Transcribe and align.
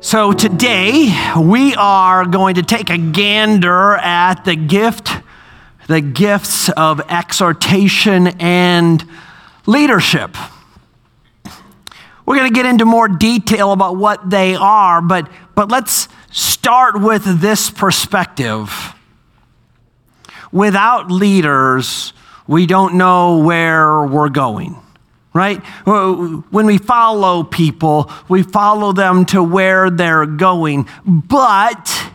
So 0.00 0.32
today 0.32 1.12
we 1.36 1.74
are 1.74 2.24
going 2.24 2.54
to 2.54 2.62
take 2.62 2.88
a 2.88 2.96
gander 2.96 3.96
at 3.96 4.44
the 4.44 4.54
gift, 4.54 5.10
the 5.88 6.00
gifts 6.00 6.68
of 6.68 7.00
exhortation 7.10 8.28
and 8.40 9.04
leadership. 9.66 10.36
We're 12.24 12.36
going 12.36 12.48
to 12.48 12.54
get 12.54 12.64
into 12.64 12.84
more 12.84 13.08
detail 13.08 13.72
about 13.72 13.96
what 13.96 14.30
they 14.30 14.54
are, 14.54 15.02
but, 15.02 15.28
but 15.56 15.68
let's 15.68 16.06
start 16.30 17.00
with 17.00 17.40
this 17.40 17.68
perspective. 17.68 18.94
Without 20.52 21.10
leaders, 21.10 22.12
we 22.46 22.66
don't 22.66 22.94
know 22.94 23.38
where 23.38 24.04
we're 24.04 24.28
going 24.28 24.80
right? 25.38 25.64
When 25.86 26.66
we 26.66 26.78
follow 26.78 27.44
people, 27.44 28.10
we 28.28 28.42
follow 28.42 28.92
them 28.92 29.24
to 29.26 29.40
where 29.40 29.88
they're 29.88 30.26
going. 30.26 30.88
But 31.06 32.12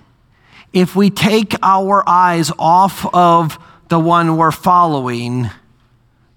if 0.74 0.94
we 0.94 1.10
take 1.10 1.56
our 1.64 2.04
eyes 2.08 2.52
off 2.60 3.06
of 3.16 3.58
the 3.88 3.98
one 3.98 4.36
we're 4.36 4.52
following, 4.52 5.50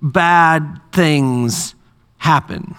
bad 0.01 0.81
things 0.93 1.75
happen. 2.19 2.77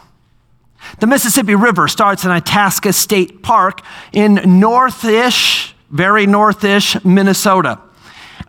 The 1.00 1.08
Mississippi 1.08 1.56
River 1.56 1.90
starts 1.90 2.24
in 2.24 2.32
Itasca 2.32 2.94
State 2.94 3.44
Park 3.44 3.82
in 4.14 4.36
northish, 4.36 5.74
very 5.90 6.26
northish 6.26 7.04
Minnesota. 7.04 7.82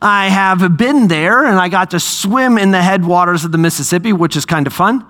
I 0.01 0.29
have 0.29 0.77
been 0.77 1.09
there 1.09 1.45
and 1.45 1.59
I 1.59 1.69
got 1.69 1.91
to 1.91 1.99
swim 1.99 2.59
in 2.59 2.71
the 2.71 2.83
headwaters 2.83 3.45
of 3.45 3.51
the 3.51 3.59
Mississippi, 3.59 4.13
which 4.13 4.37
is 4.37 4.45
kind 4.45 4.69
of 4.69 4.73
fun. 4.73 5.05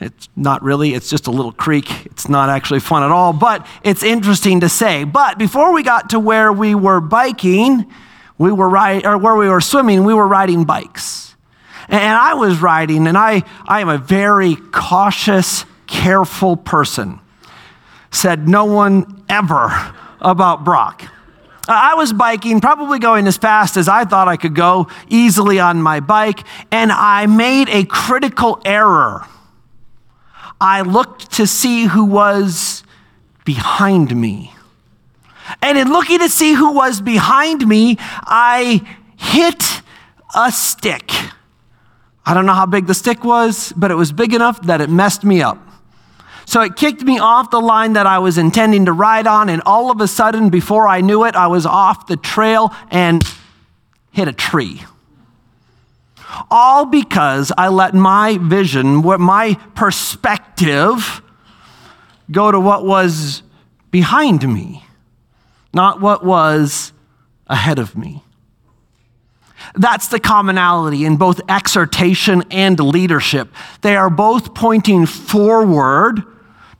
It's 0.00 0.28
not 0.34 0.62
really, 0.62 0.94
it's 0.94 1.08
just 1.08 1.26
a 1.26 1.30
little 1.30 1.52
creek. 1.52 2.06
It's 2.06 2.28
not 2.28 2.48
actually 2.48 2.80
fun 2.80 3.02
at 3.02 3.10
all, 3.10 3.32
but 3.32 3.66
it's 3.82 4.02
interesting 4.02 4.60
to 4.60 4.68
say. 4.68 5.04
But 5.04 5.38
before 5.38 5.72
we 5.72 5.82
got 5.82 6.10
to 6.10 6.18
where 6.18 6.52
we 6.52 6.74
were 6.74 7.00
biking, 7.00 7.90
we 8.36 8.50
were 8.50 8.68
riding, 8.68 9.06
or 9.06 9.16
where 9.16 9.36
we 9.36 9.48
were 9.48 9.60
swimming, 9.60 10.04
we 10.04 10.12
were 10.12 10.26
riding 10.26 10.64
bikes. 10.64 11.36
And 11.88 12.02
I 12.02 12.34
was 12.34 12.60
riding, 12.60 13.06
and 13.06 13.16
I, 13.16 13.42
I 13.66 13.80
am 13.80 13.88
a 13.88 13.98
very 13.98 14.56
cautious, 14.56 15.64
careful 15.86 16.56
person. 16.56 17.20
Said 18.10 18.48
no 18.48 18.64
one 18.64 19.24
ever 19.28 19.94
about 20.20 20.64
Brock. 20.64 21.04
I 21.68 21.94
was 21.94 22.12
biking, 22.12 22.60
probably 22.60 22.98
going 22.98 23.26
as 23.26 23.36
fast 23.36 23.76
as 23.76 23.88
I 23.88 24.04
thought 24.04 24.28
I 24.28 24.36
could 24.36 24.54
go, 24.54 24.88
easily 25.08 25.60
on 25.60 25.80
my 25.80 26.00
bike, 26.00 26.40
and 26.70 26.90
I 26.92 27.26
made 27.26 27.68
a 27.68 27.84
critical 27.84 28.60
error. 28.64 29.26
I 30.60 30.82
looked 30.82 31.32
to 31.32 31.46
see 31.46 31.84
who 31.84 32.04
was 32.04 32.82
behind 33.44 34.16
me. 34.16 34.52
And 35.60 35.76
in 35.76 35.88
looking 35.88 36.18
to 36.20 36.28
see 36.28 36.54
who 36.54 36.72
was 36.72 37.00
behind 37.00 37.66
me, 37.66 37.96
I 38.00 38.98
hit 39.16 39.82
a 40.34 40.50
stick. 40.50 41.10
I 42.26 42.32
don't 42.32 42.46
know 42.46 42.54
how 42.54 42.66
big 42.66 42.86
the 42.86 42.94
stick 42.94 43.24
was, 43.24 43.72
but 43.76 43.90
it 43.90 43.94
was 43.94 44.12
big 44.12 44.32
enough 44.32 44.62
that 44.62 44.80
it 44.80 44.88
messed 44.88 45.24
me 45.24 45.42
up. 45.42 45.58
So 46.46 46.62
it 46.62 46.76
kicked 46.76 47.02
me 47.02 47.18
off 47.18 47.50
the 47.50 47.60
line 47.60 47.94
that 47.94 48.06
I 48.06 48.18
was 48.18 48.38
intending 48.38 48.86
to 48.86 48.92
ride 48.92 49.26
on, 49.26 49.48
and 49.48 49.62
all 49.66 49.90
of 49.90 50.00
a 50.00 50.08
sudden, 50.08 50.50
before 50.50 50.88
I 50.88 51.00
knew 51.00 51.24
it, 51.24 51.34
I 51.34 51.46
was 51.46 51.66
off 51.66 52.06
the 52.06 52.16
trail 52.16 52.72
and 52.90 53.22
hit 54.10 54.28
a 54.28 54.32
tree 54.32 54.82
all 56.50 56.86
because 56.86 57.52
I 57.56 57.68
let 57.68 57.94
my 57.94 58.38
vision, 58.38 59.02
what 59.02 59.20
my 59.20 59.54
perspective, 59.74 61.22
go 62.30 62.50
to 62.50 62.58
what 62.58 62.84
was 62.84 63.42
behind 63.90 64.52
me, 64.52 64.84
not 65.72 66.00
what 66.00 66.24
was 66.24 66.92
ahead 67.46 67.78
of 67.78 67.96
me. 67.96 68.22
That's 69.74 70.08
the 70.08 70.20
commonality 70.20 71.04
in 71.04 71.16
both 71.16 71.40
exhortation 71.48 72.44
and 72.50 72.78
leadership. 72.78 73.48
They 73.80 73.96
are 73.96 74.10
both 74.10 74.54
pointing 74.54 75.06
forward 75.06 76.22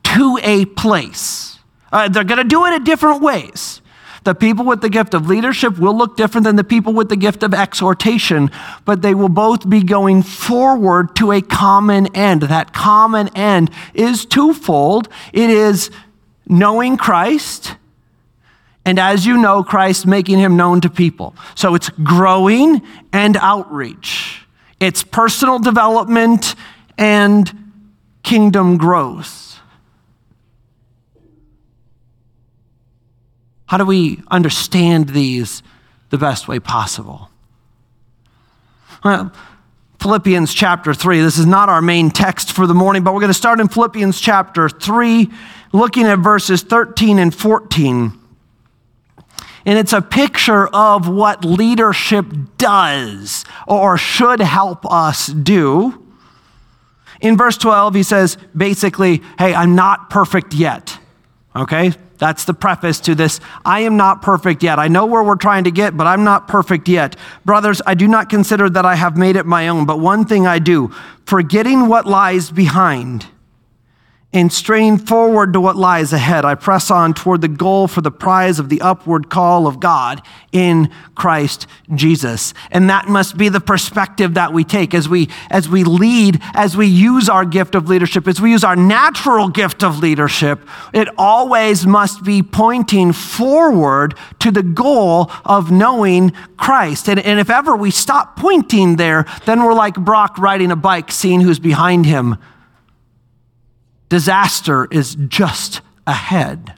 to 0.05 0.39
a 0.43 0.65
place. 0.67 1.59
Uh, 1.91 2.09
they're 2.09 2.25
going 2.25 2.39
to 2.39 2.45
do 2.45 2.67
it 2.67 2.75
in 2.75 2.85
different 2.85 3.23
ways. 3.23 3.81
The 4.25 4.35
people 4.35 4.65
with 4.65 4.81
the 4.81 4.89
gift 4.89 5.13
of 5.13 5.29
leadership 5.29 5.79
will 5.79 5.97
look 5.97 6.17
different 6.17 6.45
than 6.47 6.57
the 6.57 6.65
people 6.65 6.95
with 6.95 7.11
the 7.11 7.17
gift 7.17 7.43
of 7.43 7.53
exhortation, 7.53 8.51
but 8.87 9.03
they 9.03 9.15
will 9.15 9.29
both 9.29 9.69
be 9.69 9.83
going 9.83 10.23
forward 10.23 11.15
to 11.17 11.31
a 11.31 11.43
common 11.43 12.15
end. 12.17 12.43
That 12.43 12.73
common 12.73 13.29
end 13.37 13.71
is 13.93 14.25
twofold 14.25 15.09
it 15.33 15.51
is 15.51 15.91
knowing 16.47 16.97
Christ, 16.97 17.77
and 18.87 18.99
as 18.99 19.27
you 19.27 19.37
know 19.37 19.63
Christ, 19.63 20.07
making 20.07 20.39
him 20.39 20.57
known 20.57 20.81
to 20.83 20.91
people. 20.91 21.35
So 21.55 21.75
it's 21.75 21.91
growing 21.91 22.83
and 23.13 23.37
outreach, 23.37 24.47
it's 24.81 25.05
personal 25.05 25.59
development 25.59 26.55
and 26.97 27.73
kingdom 28.23 28.79
growth. 28.79 29.44
How 33.67 33.79
do 33.79 33.85
we 33.85 34.23
understand 34.31 35.11
these 35.11 35.63
the 36.11 36.19
best 36.19 36.49
way 36.49 36.61
possible? 36.61 37.31
Well, 39.05 39.33
Philippians 40.01 40.53
chapter 40.53 40.93
3. 40.93 41.21
This 41.21 41.39
is 41.39 41.47
not 41.47 41.69
our 41.69 41.81
main 41.81 42.11
text 42.11 42.53
for 42.53 42.67
the 42.67 42.75
morning, 42.75 43.05
but 43.05 43.15
we're 43.15 43.21
going 43.21 43.31
to 43.31 43.35
start 43.35 43.59
in 43.59 43.69
Philippians 43.69 44.21
chapter 44.21 44.69
3, 44.69 45.31
looking 45.73 46.05
at 46.05 46.19
verses 46.19 46.63
13 46.63 47.19
and 47.19 47.35
14. 47.35 48.13
And 49.67 49.79
it's 49.79 49.95
a 49.95 50.03
picture 50.03 50.67
of 50.67 51.09
what 51.09 51.45
leadership 51.45 52.27
does 52.59 53.47
or 53.67 53.97
should 53.97 54.41
help 54.41 54.85
us 54.91 55.29
do. 55.29 56.03
In 57.21 57.39
verse 57.39 57.57
12, 57.57 57.95
he 57.95 58.03
says 58.03 58.37
basically, 58.55 59.23
Hey, 59.39 59.55
I'm 59.55 59.75
not 59.75 60.11
perfect 60.11 60.53
yet. 60.53 60.99
Okay? 61.57 61.93
That's 62.19 62.45
the 62.45 62.55
preface 62.55 63.01
to 63.01 63.15
this. 63.15 63.41
I 63.65 63.81
am 63.81 63.97
not 63.97 64.23
perfect 64.23 64.63
yet. 64.63 64.79
I 64.79 64.89
know 64.89 65.07
where 65.07 65.23
we're 65.23 65.37
trying 65.37 65.65
to 65.65 65.71
get, 65.71 65.97
but 65.97 66.07
I'm 66.07 66.25
not 66.25 66.49
perfect 66.49 66.89
yet. 66.89 67.17
Brothers, 67.45 67.83
I 67.87 67.95
do 67.95 68.09
not 68.09 68.31
consider 68.31 68.71
that 68.71 68.87
I 68.87 68.95
have 68.95 69.17
made 69.17 69.37
it 69.37 69.47
my 69.47 69.69
own, 69.69 69.85
but 69.87 69.99
one 70.01 70.25
thing 70.25 70.47
I 70.47 70.59
do, 70.59 70.93
forgetting 71.27 71.89
what 71.89 72.07
lies 72.07 72.51
behind 72.51 73.27
and 74.35 74.53
strain 74.53 74.99
forward 74.99 75.53
to 75.53 75.61
what 75.61 75.77
lies 75.77 76.13
ahead. 76.13 76.45
I 76.45 76.57
press 76.57 76.91
on 76.91 77.15
toward 77.15 77.41
the 77.41 77.49
goal 77.49 77.87
for 77.87 78.01
the 78.01 78.11
prize 78.11 78.59
of 78.59 78.69
the 78.69 78.81
upward 78.81 79.31
call 79.31 79.69
of 79.69 79.79
God 79.79 80.21
in 80.51 80.91
Christ 81.15 81.69
Jesus. 81.95 82.53
And 82.73 82.91
that 82.91 83.07
must 83.07 83.37
be 83.37 83.49
the 83.49 83.61
perspective 83.61 84.35
that 84.35 84.53
we 84.53 84.65
take 84.65 84.93
as 84.93 85.09
we 85.09 85.31
as 85.51 85.69
we 85.69 85.85
lead, 85.85 86.41
as 86.53 86.77
we 86.77 86.87
use 86.87 87.29
our 87.29 87.45
gift 87.45 87.77
of 87.77 87.89
leadership, 87.89 88.27
as 88.27 88.41
we 88.41 88.51
use 88.51 88.65
our 88.65 88.75
natural 88.75 89.49
gift 89.49 89.85
of 89.85 90.01
leadership, 90.01 90.61
it 90.93 91.09
always 91.17 91.87
must 91.87 92.25
be 92.25 92.43
pointing 92.43 93.13
forward 93.13 94.17
to 94.41 94.51
the 94.51 94.65
goal 94.65 95.31
of 95.45 95.71
knowing 95.71 96.33
Christ. 96.57 97.09
And, 97.09 97.21
and 97.21 97.39
if 97.39 97.51
ever 97.51 97.77
we 97.77 97.93
stop 97.93 98.37
pointing 98.37 98.97
there, 98.97 99.27
then 99.47 99.63
we're 99.63 99.75
like 99.75 99.95
Brock 99.95 100.39
riding 100.39 100.73
a 100.73 100.77
bike, 100.77 101.13
seeing 101.13 101.41
who's 101.41 101.61
behind 101.61 102.07
him 102.07 102.37
Disaster 104.09 104.87
is 104.91 105.17
just 105.29 105.81
ahead. 106.07 106.75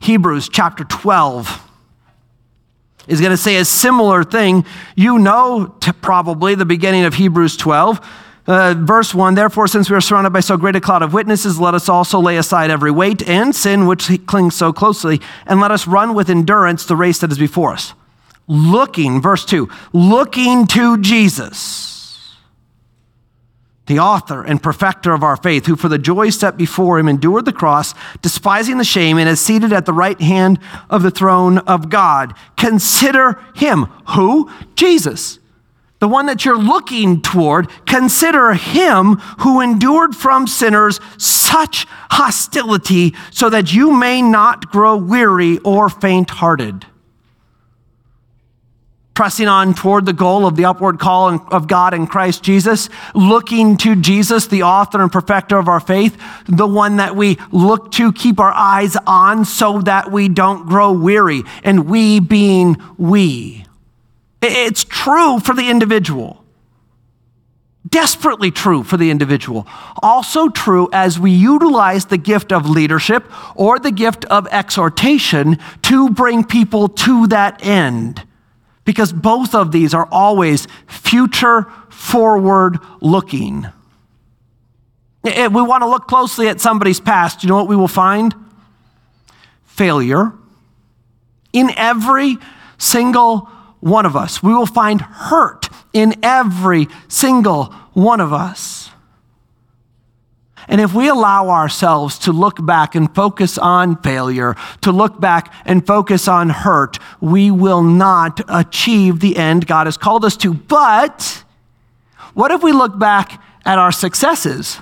Hebrews 0.00 0.48
chapter 0.48 0.84
12 0.84 1.62
is 3.08 3.20
going 3.20 3.30
to 3.30 3.36
say 3.36 3.56
a 3.56 3.64
similar 3.64 4.24
thing. 4.24 4.64
You 4.94 5.18
know, 5.18 5.74
probably 6.02 6.54
the 6.54 6.64
beginning 6.64 7.04
of 7.04 7.14
Hebrews 7.14 7.56
12. 7.56 8.00
Uh, 8.46 8.74
verse 8.78 9.12
1 9.12 9.34
Therefore, 9.34 9.66
since 9.66 9.90
we 9.90 9.96
are 9.96 10.00
surrounded 10.00 10.30
by 10.30 10.40
so 10.40 10.56
great 10.56 10.76
a 10.76 10.80
cloud 10.80 11.02
of 11.02 11.12
witnesses, 11.12 11.58
let 11.58 11.74
us 11.74 11.88
also 11.88 12.20
lay 12.20 12.36
aside 12.36 12.70
every 12.70 12.92
weight 12.92 13.26
and 13.28 13.54
sin 13.54 13.86
which 13.86 14.08
clings 14.26 14.54
so 14.54 14.72
closely, 14.72 15.20
and 15.46 15.60
let 15.60 15.72
us 15.72 15.88
run 15.88 16.14
with 16.14 16.30
endurance 16.30 16.84
the 16.84 16.94
race 16.94 17.18
that 17.18 17.32
is 17.32 17.38
before 17.38 17.72
us. 17.72 17.94
Looking, 18.46 19.20
verse 19.20 19.44
2, 19.44 19.68
looking 19.92 20.68
to 20.68 20.98
Jesus 20.98 21.95
the 23.86 23.98
author 23.98 24.42
and 24.42 24.62
perfecter 24.62 25.12
of 25.12 25.22
our 25.22 25.36
faith, 25.36 25.66
who 25.66 25.76
for 25.76 25.88
the 25.88 25.98
joy 25.98 26.30
set 26.30 26.56
before 26.56 26.98
him 26.98 27.08
endured 27.08 27.44
the 27.44 27.52
cross, 27.52 27.94
despising 28.20 28.78
the 28.78 28.84
shame, 28.84 29.18
and 29.18 29.28
is 29.28 29.40
seated 29.40 29.72
at 29.72 29.86
the 29.86 29.92
right 29.92 30.20
hand 30.20 30.58
of 30.90 31.02
the 31.02 31.10
throne 31.10 31.58
of 31.58 31.88
God. 31.88 32.34
Consider 32.56 33.40
him. 33.54 33.84
Who? 34.10 34.50
Jesus. 34.74 35.38
The 35.98 36.08
one 36.08 36.26
that 36.26 36.44
you're 36.44 36.58
looking 36.58 37.22
toward, 37.22 37.70
consider 37.86 38.52
him 38.52 39.16
who 39.40 39.60
endured 39.62 40.14
from 40.14 40.46
sinners 40.46 41.00
such 41.16 41.86
hostility 42.10 43.14
so 43.30 43.48
that 43.48 43.72
you 43.72 43.92
may 43.92 44.20
not 44.20 44.70
grow 44.70 44.96
weary 44.96 45.58
or 45.58 45.88
faint 45.88 46.28
hearted. 46.28 46.86
Pressing 49.16 49.48
on 49.48 49.72
toward 49.74 50.04
the 50.04 50.12
goal 50.12 50.46
of 50.46 50.56
the 50.56 50.66
upward 50.66 51.00
call 51.00 51.44
of 51.50 51.66
God 51.66 51.94
in 51.94 52.06
Christ 52.06 52.42
Jesus, 52.42 52.90
looking 53.14 53.78
to 53.78 53.96
Jesus, 53.96 54.46
the 54.46 54.62
author 54.62 55.02
and 55.02 55.10
perfecter 55.10 55.58
of 55.58 55.68
our 55.68 55.80
faith, 55.80 56.16
the 56.46 56.66
one 56.66 56.98
that 56.98 57.16
we 57.16 57.38
look 57.50 57.90
to 57.92 58.12
keep 58.12 58.38
our 58.38 58.52
eyes 58.52 58.94
on 59.06 59.46
so 59.46 59.80
that 59.80 60.12
we 60.12 60.28
don't 60.28 60.68
grow 60.68 60.92
weary, 60.92 61.42
and 61.64 61.88
we 61.88 62.20
being 62.20 62.76
we. 62.98 63.64
It's 64.42 64.84
true 64.84 65.40
for 65.40 65.54
the 65.54 65.70
individual. 65.70 66.44
Desperately 67.88 68.50
true 68.50 68.82
for 68.82 68.98
the 68.98 69.10
individual. 69.10 69.66
Also 70.02 70.50
true 70.50 70.90
as 70.92 71.18
we 71.18 71.30
utilize 71.30 72.06
the 72.06 72.18
gift 72.18 72.52
of 72.52 72.68
leadership 72.68 73.24
or 73.54 73.78
the 73.78 73.92
gift 73.92 74.26
of 74.26 74.46
exhortation 74.48 75.58
to 75.82 76.10
bring 76.10 76.44
people 76.44 76.88
to 76.88 77.28
that 77.28 77.64
end 77.64 78.25
because 78.86 79.12
both 79.12 79.54
of 79.54 79.72
these 79.72 79.92
are 79.92 80.08
always 80.10 80.66
future 80.86 81.66
forward 81.90 82.78
looking. 83.02 83.66
If 85.24 85.52
we 85.52 85.60
want 85.60 85.82
to 85.82 85.88
look 85.88 86.06
closely 86.06 86.48
at 86.48 86.60
somebody's 86.60 87.00
past, 87.00 87.42
you 87.42 87.48
know 87.50 87.56
what 87.56 87.68
we 87.68 87.76
will 87.76 87.88
find? 87.88 88.34
Failure. 89.64 90.32
In 91.52 91.70
every 91.76 92.38
single 92.78 93.50
one 93.80 94.06
of 94.06 94.16
us, 94.16 94.42
we 94.42 94.54
will 94.54 94.66
find 94.66 95.00
hurt 95.00 95.68
in 95.92 96.14
every 96.22 96.86
single 97.08 97.66
one 97.92 98.20
of 98.20 98.32
us. 98.32 98.85
And 100.68 100.80
if 100.80 100.92
we 100.92 101.08
allow 101.08 101.48
ourselves 101.48 102.18
to 102.20 102.32
look 102.32 102.64
back 102.64 102.94
and 102.94 103.14
focus 103.14 103.56
on 103.56 104.00
failure, 104.02 104.56
to 104.82 104.90
look 104.90 105.20
back 105.20 105.52
and 105.64 105.86
focus 105.86 106.26
on 106.26 106.50
hurt, 106.50 106.98
we 107.20 107.50
will 107.50 107.82
not 107.82 108.40
achieve 108.48 109.20
the 109.20 109.36
end 109.36 109.66
God 109.66 109.86
has 109.86 109.96
called 109.96 110.24
us 110.24 110.36
to. 110.38 110.52
But 110.52 111.44
what 112.34 112.50
if 112.50 112.62
we 112.62 112.72
look 112.72 112.98
back 112.98 113.42
at 113.64 113.78
our 113.78 113.92
successes? 113.92 114.78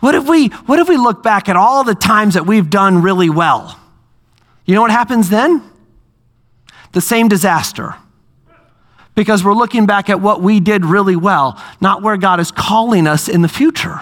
What 0.00 0.14
if 0.14 0.28
we, 0.28 0.48
what 0.48 0.78
if 0.78 0.88
we 0.88 0.96
look 0.96 1.22
back 1.22 1.48
at 1.48 1.56
all 1.56 1.82
the 1.82 1.94
times 1.94 2.34
that 2.34 2.46
we've 2.46 2.70
done 2.70 3.02
really 3.02 3.30
well? 3.30 3.78
You 4.64 4.74
know 4.74 4.82
what 4.82 4.92
happens 4.92 5.28
then? 5.28 5.62
The 6.92 7.00
same 7.00 7.28
disaster 7.28 7.96
because 9.18 9.42
we're 9.42 9.52
looking 9.52 9.84
back 9.84 10.08
at 10.08 10.20
what 10.20 10.42
we 10.42 10.60
did 10.60 10.84
really 10.84 11.16
well, 11.16 11.60
not 11.80 12.02
where 12.02 12.16
God 12.16 12.38
is 12.38 12.52
calling 12.52 13.08
us 13.08 13.28
in 13.28 13.42
the 13.42 13.48
future. 13.48 14.00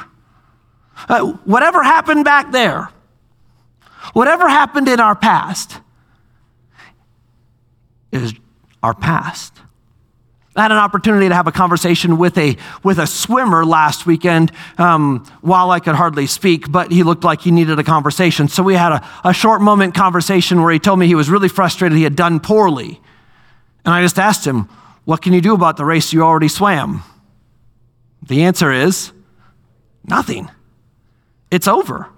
Uh, 1.08 1.32
whatever 1.46 1.82
happened 1.82 2.22
back 2.22 2.52
there, 2.52 2.90
whatever 4.12 4.46
happened 4.46 4.88
in 4.88 5.00
our 5.00 5.16
past, 5.16 5.80
is 8.12 8.34
our 8.82 8.92
past. 8.92 9.54
I 10.54 10.60
had 10.60 10.70
an 10.70 10.76
opportunity 10.76 11.30
to 11.30 11.34
have 11.34 11.46
a 11.46 11.52
conversation 11.52 12.19
with 12.19 12.36
a, 12.36 12.58
with 12.84 12.98
a 12.98 13.06
swimmer 13.06 13.64
last 13.64 14.04
weekend 14.04 14.52
um, 14.76 15.24
while 15.40 15.70
I 15.70 15.80
could 15.80 15.94
hardly 15.94 16.26
speak, 16.26 16.70
but 16.70 16.92
he 16.92 17.02
looked 17.02 17.24
like 17.24 17.40
he 17.40 17.52
needed 17.52 17.78
a 17.78 17.84
conversation. 17.84 18.48
So 18.48 18.62
we 18.62 18.74
had 18.74 18.92
a, 18.92 19.08
a 19.24 19.32
short 19.32 19.62
moment 19.62 19.94
conversation 19.94 20.60
where 20.60 20.74
he 20.74 20.78
told 20.78 20.98
me 20.98 21.06
he 21.06 21.14
was 21.14 21.30
really 21.30 21.48
frustrated 21.48 21.96
he 21.96 22.04
had 22.04 22.16
done 22.16 22.38
poorly. 22.38 23.00
And 23.86 23.94
I 23.94 24.02
just 24.02 24.19
asked 24.19 24.46
him, 24.46 24.69
what 25.06 25.23
can 25.23 25.32
you 25.32 25.41
do 25.41 25.55
about 25.55 25.76
the 25.76 25.85
race 25.85 26.12
you 26.12 26.23
already 26.23 26.49
swam? 26.49 27.03
The 28.23 28.43
answer 28.43 28.73
is 28.73 29.12
nothing. 30.05 30.50
It's 31.50 31.69
over. 31.69 32.08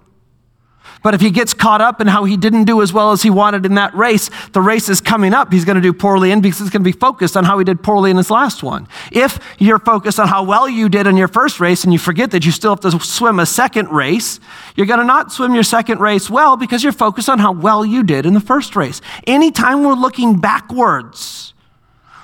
But 1.03 1.13
if 1.13 1.21
he 1.21 1.29
gets 1.29 1.53
caught 1.53 1.81
up 1.81 2.01
in 2.01 2.07
how 2.07 2.25
he 2.25 2.35
didn't 2.35 2.65
do 2.65 2.81
as 2.81 2.91
well 2.91 3.11
as 3.11 3.21
he 3.21 3.29
wanted 3.29 3.63
in 3.63 3.75
that 3.75 3.93
race, 3.93 4.31
the 4.53 4.59
race 4.59 4.89
is 4.89 5.01
coming 5.01 5.35
up. 5.35 5.53
He's 5.53 5.65
going 5.65 5.75
to 5.75 5.81
do 5.81 5.93
poorly 5.93 6.31
in 6.31 6.41
because 6.41 6.59
he's 6.59 6.71
going 6.71 6.83
to 6.83 6.91
be 6.91 6.97
focused 6.97 7.37
on 7.37 7.45
how 7.45 7.59
he 7.59 7.63
did 7.63 7.83
poorly 7.83 8.09
in 8.09 8.17
his 8.17 8.31
last 8.31 8.63
one. 8.63 8.87
If 9.11 9.39
you're 9.59 9.79
focused 9.79 10.19
on 10.19 10.27
how 10.27 10.43
well 10.43 10.67
you 10.67 10.89
did 10.89 11.05
in 11.05 11.15
your 11.15 11.27
first 11.27 11.59
race 11.59 11.83
and 11.83 11.93
you 11.93 11.99
forget 11.99 12.31
that 12.31 12.43
you 12.43 12.51
still 12.51 12.71
have 12.71 12.79
to 12.81 12.99
swim 12.99 13.39
a 13.39 13.45
second 13.45 13.89
race, 13.89 14.39
you're 14.75 14.87
going 14.87 14.99
to 14.99 15.05
not 15.05 15.31
swim 15.31 15.53
your 15.53 15.63
second 15.63 16.01
race 16.01 16.27
well 16.27 16.57
because 16.57 16.83
you're 16.83 16.91
focused 16.91 17.29
on 17.29 17.37
how 17.37 17.51
well 17.51 17.85
you 17.85 18.03
did 18.03 18.25
in 18.25 18.33
the 18.33 18.41
first 18.41 18.75
race. 18.75 18.99
Anytime 19.27 19.83
we're 19.83 19.93
looking 19.93 20.39
backwards, 20.39 21.53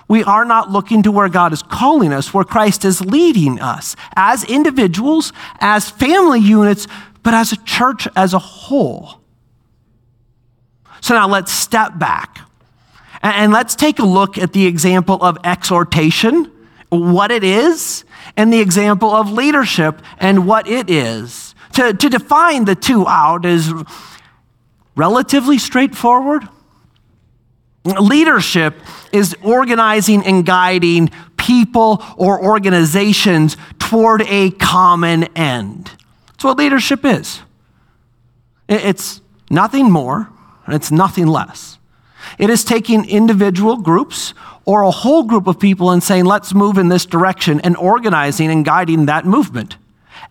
we 0.07 0.24
are 0.24 0.46
not 0.46 0.72
looking 0.72 1.04
to 1.04 1.12
where 1.12 1.30
God 1.30 1.52
is 1.52 1.63
calling 1.63 2.13
us, 2.13 2.34
where 2.34 2.44
Christ 2.44 2.86
is 2.86 3.02
leading 3.02 3.60
us 3.60 3.96
as 4.16 4.44
individuals, 4.44 5.34
as 5.60 5.90
family 5.90 6.40
units, 6.40 6.88
but 7.24 7.34
as 7.34 7.52
a 7.52 7.57
church 7.63 8.07
as 8.16 8.34
a 8.34 8.40
whole. 8.40 9.19
So 11.02 11.16
now 11.16 11.28
let's 11.28 11.52
step 11.52 11.98
back 11.98 12.40
and 13.22 13.52
let's 13.52 13.75
take 13.75 14.00
a 14.00 14.06
look 14.06 14.38
at 14.38 14.54
the 14.54 14.68
example 14.68 15.18
of 15.24 15.38
exhortation, 15.44 16.52
what 16.90 17.31
it 17.31 17.44
is, 17.44 18.06
and 18.38 18.54
the 18.54 18.60
example 18.60 19.10
of 19.10 19.31
leadership 19.31 20.02
and 20.19 20.48
what 20.48 20.68
it 20.68 20.90
is. 20.90 21.56
To, 21.74 21.94
to 21.94 22.10
define 22.10 22.66
the 22.66 22.75
two 22.75 23.07
out 23.07 23.46
is 23.46 23.74
relatively 24.96 25.57
straightforward. 25.57 26.48
Leadership 27.86 28.76
is 29.14 29.36
organizing 29.44 30.26
and 30.26 30.46
guiding 30.46 31.12
people 31.38 32.04
or 32.18 32.44
organizations 32.44 33.58
toward 33.78 34.24
a 34.24 34.50
common 34.52 35.26
end. 35.36 35.92
That's 36.28 36.44
what 36.44 36.58
leadership 36.58 37.06
is. 37.06 37.42
It's 38.68 39.22
nothing 39.52 39.92
more, 39.92 40.30
and 40.66 40.74
it's 40.74 40.92
nothing 40.92 41.28
less. 41.28 41.78
It 42.40 42.50
is 42.50 42.64
taking 42.64 43.08
individual 43.08 43.78
groups 43.78 44.34
or 44.66 44.81
a 44.81 44.90
whole 44.90 45.24
group 45.24 45.46
of 45.46 45.60
people 45.60 45.92
and 45.92 46.04
saying, 46.04 46.26
let's 46.26 46.56
move 46.56 46.80
in 46.80 46.90
this 46.90 47.06
direction, 47.06 47.60
and 47.62 47.78
organizing 47.78 48.50
and 48.50 48.66
guiding 48.66 49.06
that 49.06 49.26
movement. 49.26 49.78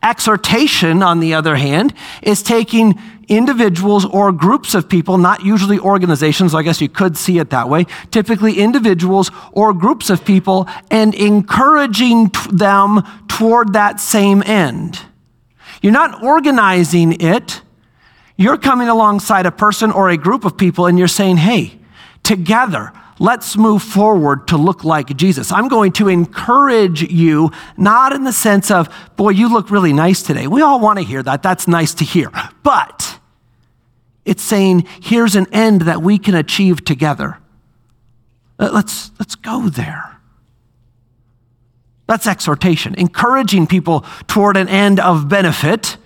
Exhortation, 0.02 1.02
on 1.02 1.20
the 1.20 1.34
other 1.34 1.56
hand, 1.56 1.94
is 2.22 2.42
taking 2.42 2.98
individuals 3.28 4.04
or 4.04 4.32
groups 4.32 4.74
of 4.74 4.88
people, 4.88 5.18
not 5.18 5.44
usually 5.44 5.78
organizations, 5.78 6.54
I 6.54 6.62
guess 6.62 6.80
you 6.80 6.88
could 6.88 7.16
see 7.16 7.38
it 7.38 7.50
that 7.50 7.68
way, 7.68 7.86
typically 8.10 8.58
individuals 8.58 9.30
or 9.52 9.72
groups 9.72 10.10
of 10.10 10.24
people, 10.24 10.68
and 10.90 11.14
encouraging 11.14 12.30
them 12.52 13.02
toward 13.28 13.72
that 13.72 14.00
same 14.00 14.42
end. 14.42 15.00
You're 15.80 15.92
not 15.92 16.22
organizing 16.22 17.20
it, 17.20 17.62
you're 18.36 18.58
coming 18.58 18.88
alongside 18.88 19.46
a 19.46 19.52
person 19.52 19.90
or 19.90 20.08
a 20.10 20.16
group 20.16 20.44
of 20.44 20.56
people 20.56 20.86
and 20.86 20.98
you're 20.98 21.08
saying, 21.08 21.36
hey, 21.36 21.78
together, 22.22 22.92
let's 23.18 23.56
move 23.56 23.82
forward 23.82 24.48
to 24.48 24.56
look 24.56 24.84
like 24.84 25.16
Jesus. 25.16 25.52
I'm 25.52 25.68
going 25.68 25.92
to 25.92 26.08
encourage 26.08 27.02
you, 27.02 27.50
not 27.76 28.12
in 28.12 28.24
the 28.24 28.32
sense 28.32 28.70
of, 28.70 28.88
boy, 29.16 29.30
you 29.30 29.52
look 29.52 29.70
really 29.70 29.92
nice 29.92 30.22
today. 30.22 30.46
We 30.46 30.62
all 30.62 30.80
want 30.80 30.98
to 30.98 31.04
hear 31.04 31.22
that. 31.22 31.42
That's 31.42 31.68
nice 31.68 31.94
to 31.94 32.04
hear. 32.04 32.30
But 32.62 33.18
it's 34.24 34.42
saying, 34.42 34.86
here's 35.02 35.36
an 35.36 35.46
end 35.52 35.82
that 35.82 36.02
we 36.02 36.18
can 36.18 36.34
achieve 36.34 36.84
together. 36.84 37.38
Let's, 38.58 39.10
let's 39.18 39.34
go 39.34 39.68
there. 39.68 40.18
That's 42.06 42.26
exhortation, 42.26 42.94
encouraging 42.96 43.66
people 43.66 44.04
toward 44.26 44.56
an 44.56 44.68
end 44.68 45.00
of 45.00 45.28
benefit, 45.28 45.96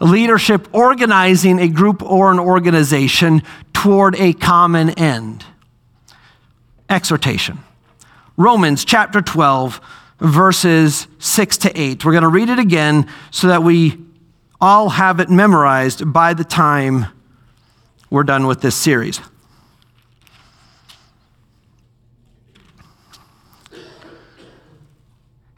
leadership 0.00 0.66
organizing 0.72 1.58
a 1.58 1.68
group 1.68 2.02
or 2.02 2.32
an 2.32 2.38
organization 2.38 3.42
toward 3.72 4.16
a 4.16 4.32
common 4.32 4.90
end 4.90 5.44
exhortation. 6.92 7.58
Romans 8.36 8.84
chapter 8.84 9.20
12, 9.20 9.80
verses 10.20 11.08
6 11.18 11.56
to 11.58 11.80
8. 11.80 12.04
We're 12.04 12.12
going 12.12 12.22
to 12.22 12.28
read 12.28 12.48
it 12.48 12.58
again 12.58 13.08
so 13.30 13.48
that 13.48 13.62
we 13.62 13.98
all 14.60 14.90
have 14.90 15.18
it 15.18 15.28
memorized 15.28 16.12
by 16.12 16.34
the 16.34 16.44
time 16.44 17.06
we're 18.10 18.22
done 18.22 18.46
with 18.46 18.60
this 18.60 18.76
series. 18.76 19.20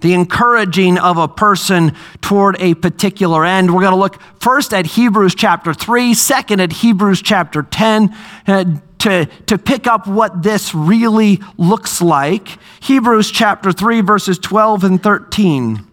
the 0.00 0.14
encouraging 0.14 0.98
of 0.98 1.18
a 1.18 1.28
person 1.28 1.94
toward 2.20 2.56
a 2.60 2.74
particular 2.74 3.44
end. 3.44 3.74
We're 3.74 3.82
going 3.82 3.92
to 3.92 3.98
look 3.98 4.20
first 4.40 4.72
at 4.72 4.86
Hebrews 4.86 5.34
chapter 5.34 5.74
3, 5.74 6.14
second 6.14 6.60
at 6.60 6.72
Hebrews 6.72 7.22
chapter 7.22 7.62
10. 7.62 8.14
Uh, 8.46 8.64
to, 8.98 9.26
to 9.46 9.58
pick 9.58 9.86
up 9.86 10.06
what 10.06 10.42
this 10.42 10.74
really 10.74 11.40
looks 11.56 12.02
like. 12.02 12.58
Hebrews 12.80 13.30
chapter 13.30 13.70
3, 13.70 14.00
verses 14.00 14.38
12 14.40 14.84
and 14.84 15.02
13. 15.02 15.86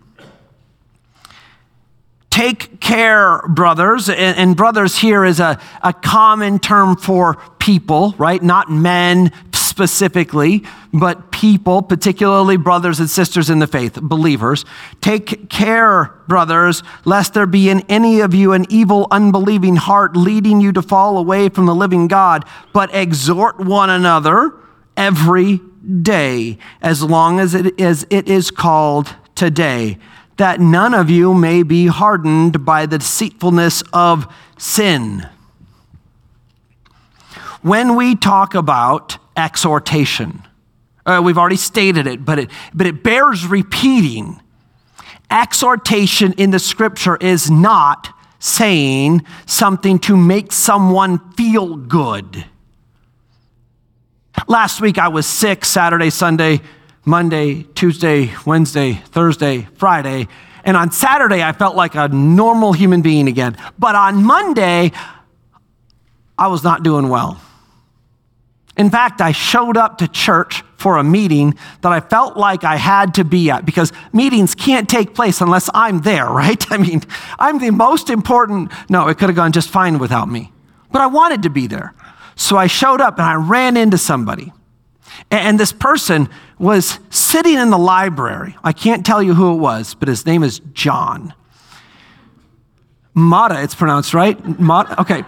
Take 2.31 2.81
care, 2.81 3.41
brothers. 3.47 4.09
And, 4.09 4.37
and, 4.37 4.57
brothers 4.57 4.97
here 4.97 5.23
is 5.23 5.39
a, 5.39 5.57
a 5.81 5.93
common 5.93 6.59
term 6.59 6.97
for 6.97 7.35
people, 7.59 8.13
right? 8.17 8.43
Not 8.43 8.69
men 8.69 9.31
specifically, 9.75 10.63
but 10.93 11.33
people, 11.33 11.81
particularly 11.81 12.55
brothers 12.55 13.01
and 13.01 13.09
sisters 13.09 13.49
in 13.49 13.59
the 13.59 13.67
faith, 13.67 13.99
believers. 14.01 14.63
Take 15.01 15.49
care, 15.49 16.13
brothers, 16.29 16.81
lest 17.03 17.33
there 17.33 17.45
be 17.45 17.69
in 17.69 17.81
any 17.89 18.21
of 18.21 18.33
you 18.33 18.53
an 18.53 18.65
evil, 18.69 19.05
unbelieving 19.11 19.75
heart 19.75 20.15
leading 20.15 20.61
you 20.61 20.71
to 20.71 20.81
fall 20.81 21.17
away 21.17 21.49
from 21.49 21.65
the 21.65 21.75
living 21.75 22.07
God, 22.07 22.45
but 22.71 22.95
exhort 22.95 23.59
one 23.59 23.89
another 23.89 24.53
every 24.95 25.59
day, 26.01 26.57
as 26.81 27.03
long 27.03 27.41
as 27.41 27.53
it 27.53 27.77
is, 27.77 28.07
it 28.09 28.29
is 28.29 28.51
called 28.51 29.13
today 29.35 29.97
that 30.37 30.61
none 30.61 30.93
of 30.93 31.09
you 31.09 31.33
may 31.33 31.63
be 31.63 31.87
hardened 31.87 32.63
by 32.63 32.85
the 32.85 32.99
deceitfulness 32.99 33.83
of 33.91 34.33
sin. 34.57 35.27
When 37.61 37.97
we 37.97 38.15
talk 38.15 38.55
about 38.55 39.17
exhortation, 39.37 40.43
uh, 41.05 41.21
we've 41.23 41.37
already 41.37 41.55
stated 41.55 42.07
it, 42.07 42.25
but 42.25 42.39
it, 42.39 42.49
but 42.73 42.87
it 42.87 43.03
bears 43.03 43.45
repeating. 43.45 44.41
Exhortation 45.29 46.33
in 46.33 46.51
the 46.51 46.59
scripture 46.59 47.15
is 47.17 47.49
not 47.49 48.09
saying 48.39 49.25
something 49.45 49.99
to 49.99 50.15
make 50.15 50.51
someone 50.51 51.19
feel 51.33 51.75
good. 51.75 52.45
Last 54.47 54.81
week 54.81 54.97
I 54.97 55.07
was 55.07 55.25
sick, 55.25 55.65
Saturday, 55.65 56.09
Sunday, 56.09 56.61
Monday, 57.05 57.63
Tuesday, 57.75 58.33
Wednesday, 58.45 58.93
Thursday, 58.93 59.67
Friday. 59.75 60.27
And 60.63 60.75
on 60.75 60.91
Saturday, 60.91 61.43
I 61.43 61.51
felt 61.51 61.75
like 61.75 61.93
a 61.93 62.07
normal 62.07 62.73
human 62.73 63.03
being 63.03 63.27
again. 63.27 63.55
But 63.77 63.93
on 63.93 64.23
Monday, 64.23 64.91
I 66.37 66.47
was 66.47 66.63
not 66.63 66.81
doing 66.81 67.09
well. 67.09 67.39
In 68.77 68.89
fact, 68.89 69.21
I 69.21 69.31
showed 69.31 69.77
up 69.77 69.99
to 69.99 70.07
church 70.07 70.63
for 70.77 70.97
a 70.97 71.03
meeting 71.03 71.55
that 71.81 71.93
I 71.93 72.01
felt 72.01 72.35
like 72.35 72.63
I 72.63 72.75
had 72.75 73.13
to 73.15 73.23
be 73.23 73.49
at 73.49 73.65
because 73.65 73.93
meetings 74.11 74.53
can't 74.53 74.89
take 74.89 75.15
place 75.15 75.39
unless 75.39 75.69
I'm 75.73 76.01
there, 76.01 76.25
right? 76.29 76.63
I 76.71 76.77
mean, 76.77 77.01
I'm 77.39 77.59
the 77.59 77.71
most 77.71 78.09
important. 78.09 78.71
No, 78.89 79.07
it 79.07 79.17
could 79.17 79.29
have 79.29 79.35
gone 79.35 79.51
just 79.51 79.69
fine 79.69 79.97
without 79.97 80.29
me, 80.29 80.51
but 80.91 81.01
I 81.01 81.07
wanted 81.07 81.43
to 81.43 81.49
be 81.49 81.67
there. 81.67 81.93
So 82.35 82.57
I 82.57 82.67
showed 82.67 82.99
up 82.99 83.17
and 83.17 83.25
I 83.25 83.35
ran 83.35 83.77
into 83.77 83.97
somebody. 83.97 84.51
And 85.31 85.57
this 85.57 85.71
person 85.71 86.29
was 86.59 86.99
sitting 87.09 87.57
in 87.57 87.69
the 87.69 87.77
library. 87.77 88.57
I 88.63 88.73
can't 88.73 89.05
tell 89.05 89.23
you 89.23 89.33
who 89.33 89.53
it 89.53 89.57
was, 89.57 89.93
but 89.93 90.09
his 90.09 90.25
name 90.25 90.43
is 90.43 90.59
John. 90.73 91.33
Mata, 93.13 93.63
it's 93.63 93.73
pronounced, 93.73 94.13
right? 94.13 94.59
Mata? 94.59 94.99
Okay. 94.99 95.23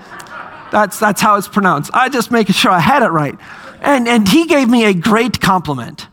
That's, 0.72 1.00
that's 1.00 1.22
how 1.22 1.38
it's 1.38 1.48
pronounced. 1.48 1.92
I 1.94 2.10
just 2.10 2.32
making 2.32 2.54
sure 2.54 2.72
I 2.72 2.80
had 2.80 3.04
it 3.04 3.10
right. 3.10 3.36
And, 3.82 4.08
and 4.08 4.28
he 4.28 4.46
gave 4.46 4.70
me 4.70 4.86
a 4.86 4.94
great 4.94 5.40
compliment. 5.40 6.08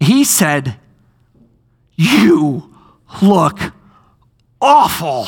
He 0.00 0.24
said, 0.24 0.76
You 1.94 2.74
look 3.22 3.58
awful. 4.60 5.26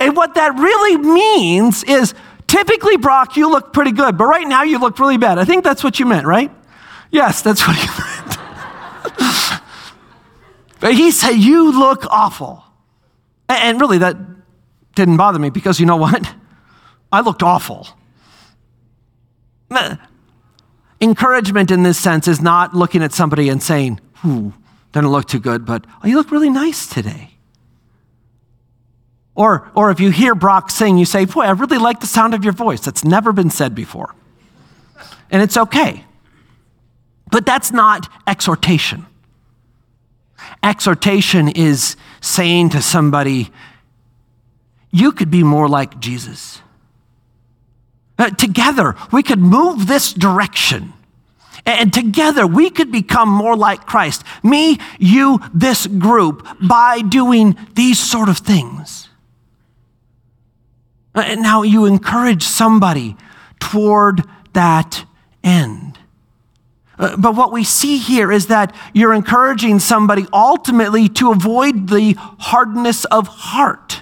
and 0.00 0.16
what 0.16 0.34
that 0.34 0.54
really 0.54 0.96
means 0.96 1.84
is 1.84 2.14
Typically, 2.52 2.98
Brock, 2.98 3.38
you 3.38 3.50
look 3.50 3.72
pretty 3.72 3.92
good, 3.92 4.18
but 4.18 4.26
right 4.26 4.46
now 4.46 4.62
you 4.62 4.78
look 4.78 4.98
really 4.98 5.16
bad. 5.16 5.38
I 5.38 5.44
think 5.46 5.64
that's 5.64 5.82
what 5.82 5.98
you 5.98 6.04
meant, 6.04 6.26
right? 6.26 6.50
Yes, 7.10 7.40
that's 7.40 7.66
what 7.66 7.78
you 7.82 7.88
meant. 9.18 9.62
but 10.78 10.92
he 10.92 11.12
said, 11.12 11.36
You 11.36 11.72
look 11.72 12.04
awful. 12.10 12.62
And 13.48 13.80
really, 13.80 13.96
that 13.96 14.18
didn't 14.94 15.16
bother 15.16 15.38
me 15.38 15.50
because 15.50 15.80
you 15.80 15.86
know 15.86 15.96
what? 15.96 16.34
I 17.12 17.20
looked 17.20 17.42
awful. 17.42 17.88
Encouragement 21.00 21.70
in 21.70 21.82
this 21.82 21.98
sense 21.98 22.28
is 22.28 22.40
not 22.40 22.74
looking 22.74 23.02
at 23.02 23.12
somebody 23.12 23.48
and 23.48 23.62
saying, 23.62 24.00
Ooh, 24.24 24.54
doesn't 24.92 25.10
look 25.10 25.26
too 25.26 25.40
good, 25.40 25.64
but 25.64 25.84
oh, 26.02 26.06
you 26.06 26.16
look 26.16 26.30
really 26.30 26.50
nice 26.50 26.86
today. 26.86 27.30
Or, 29.34 29.70
or 29.74 29.90
if 29.90 29.98
you 29.98 30.10
hear 30.10 30.34
Brock 30.34 30.70
sing, 30.70 30.98
you 30.98 31.04
say, 31.04 31.24
Boy, 31.24 31.42
I 31.42 31.50
really 31.52 31.78
like 31.78 32.00
the 32.00 32.06
sound 32.06 32.34
of 32.34 32.44
your 32.44 32.52
voice. 32.52 32.80
That's 32.80 33.04
never 33.04 33.32
been 33.32 33.50
said 33.50 33.74
before. 33.74 34.14
And 35.30 35.42
it's 35.42 35.56
okay. 35.56 36.04
But 37.30 37.46
that's 37.46 37.72
not 37.72 38.08
exhortation. 38.26 39.06
Exhortation 40.62 41.48
is 41.48 41.96
saying 42.20 42.70
to 42.70 42.82
somebody, 42.82 43.50
You 44.92 45.10
could 45.10 45.30
be 45.30 45.42
more 45.42 45.68
like 45.68 45.98
Jesus. 45.98 46.60
Uh, 48.18 48.30
together, 48.30 48.94
we 49.10 49.22
could 49.22 49.40
move 49.40 49.86
this 49.86 50.12
direction. 50.12 50.92
And 51.64 51.92
together 51.92 52.46
we 52.46 52.70
could 52.70 52.92
become 52.92 53.28
more 53.28 53.56
like 53.56 53.86
Christ. 53.86 54.24
Me, 54.42 54.78
you, 54.98 55.40
this 55.54 55.86
group, 55.86 56.46
by 56.60 57.00
doing 57.00 57.56
these 57.74 57.98
sort 57.98 58.28
of 58.28 58.38
things. 58.38 59.08
And 61.14 61.40
uh, 61.40 61.42
now 61.42 61.62
you 61.62 61.84
encourage 61.86 62.42
somebody 62.42 63.16
toward 63.60 64.24
that 64.54 65.04
end. 65.44 65.98
Uh, 66.98 67.16
but 67.16 67.34
what 67.34 67.52
we 67.52 67.64
see 67.64 67.98
here 67.98 68.32
is 68.32 68.46
that 68.46 68.74
you're 68.92 69.14
encouraging 69.14 69.78
somebody 69.78 70.26
ultimately 70.32 71.08
to 71.08 71.30
avoid 71.30 71.88
the 71.88 72.14
hardness 72.38 73.04
of 73.06 73.28
heart, 73.28 74.01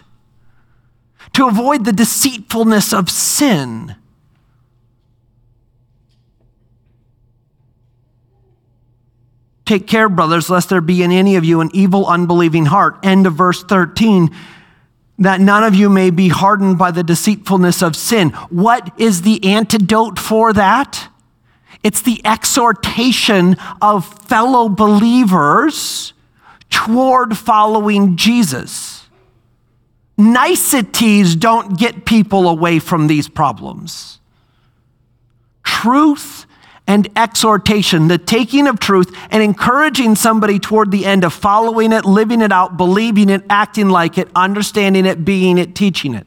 to 1.34 1.46
avoid 1.46 1.84
the 1.84 1.92
deceitfulness 1.92 2.92
of 2.92 3.10
sin. 3.10 3.96
Take 9.64 9.86
care, 9.86 10.08
brothers, 10.08 10.50
lest 10.50 10.68
there 10.68 10.80
be 10.80 11.02
in 11.02 11.12
any 11.12 11.36
of 11.36 11.44
you 11.44 11.60
an 11.60 11.70
evil, 11.72 12.06
unbelieving 12.06 12.66
heart. 12.66 12.98
End 13.04 13.26
of 13.26 13.34
verse 13.34 13.62
13 13.62 14.34
that 15.20 15.38
none 15.38 15.62
of 15.62 15.74
you 15.74 15.88
may 15.90 16.10
be 16.10 16.28
hardened 16.28 16.78
by 16.78 16.90
the 16.90 17.02
deceitfulness 17.02 17.82
of 17.82 17.94
sin. 17.94 18.30
What 18.48 18.90
is 18.98 19.22
the 19.22 19.44
antidote 19.44 20.18
for 20.18 20.52
that? 20.54 21.08
It's 21.82 22.02
the 22.02 22.20
exhortation 22.24 23.56
of 23.80 24.06
fellow 24.24 24.68
believers 24.68 26.14
toward 26.70 27.36
following 27.36 28.16
Jesus. 28.16 28.89
Niceties 30.20 31.34
don't 31.34 31.78
get 31.78 32.04
people 32.04 32.46
away 32.46 32.78
from 32.78 33.06
these 33.06 33.28
problems. 33.28 34.18
Truth 35.64 36.44
and 36.86 37.08
exhortation, 37.16 38.08
the 38.08 38.18
taking 38.18 38.66
of 38.66 38.78
truth 38.78 39.16
and 39.30 39.42
encouraging 39.42 40.16
somebody 40.16 40.58
toward 40.58 40.90
the 40.90 41.06
end 41.06 41.24
of 41.24 41.32
following 41.32 41.92
it, 41.92 42.04
living 42.04 42.42
it 42.42 42.52
out, 42.52 42.76
believing 42.76 43.30
it, 43.30 43.42
acting 43.48 43.88
like 43.88 44.18
it, 44.18 44.28
understanding 44.34 45.06
it, 45.06 45.24
being 45.24 45.56
it, 45.56 45.74
teaching 45.74 46.14
it. 46.14 46.26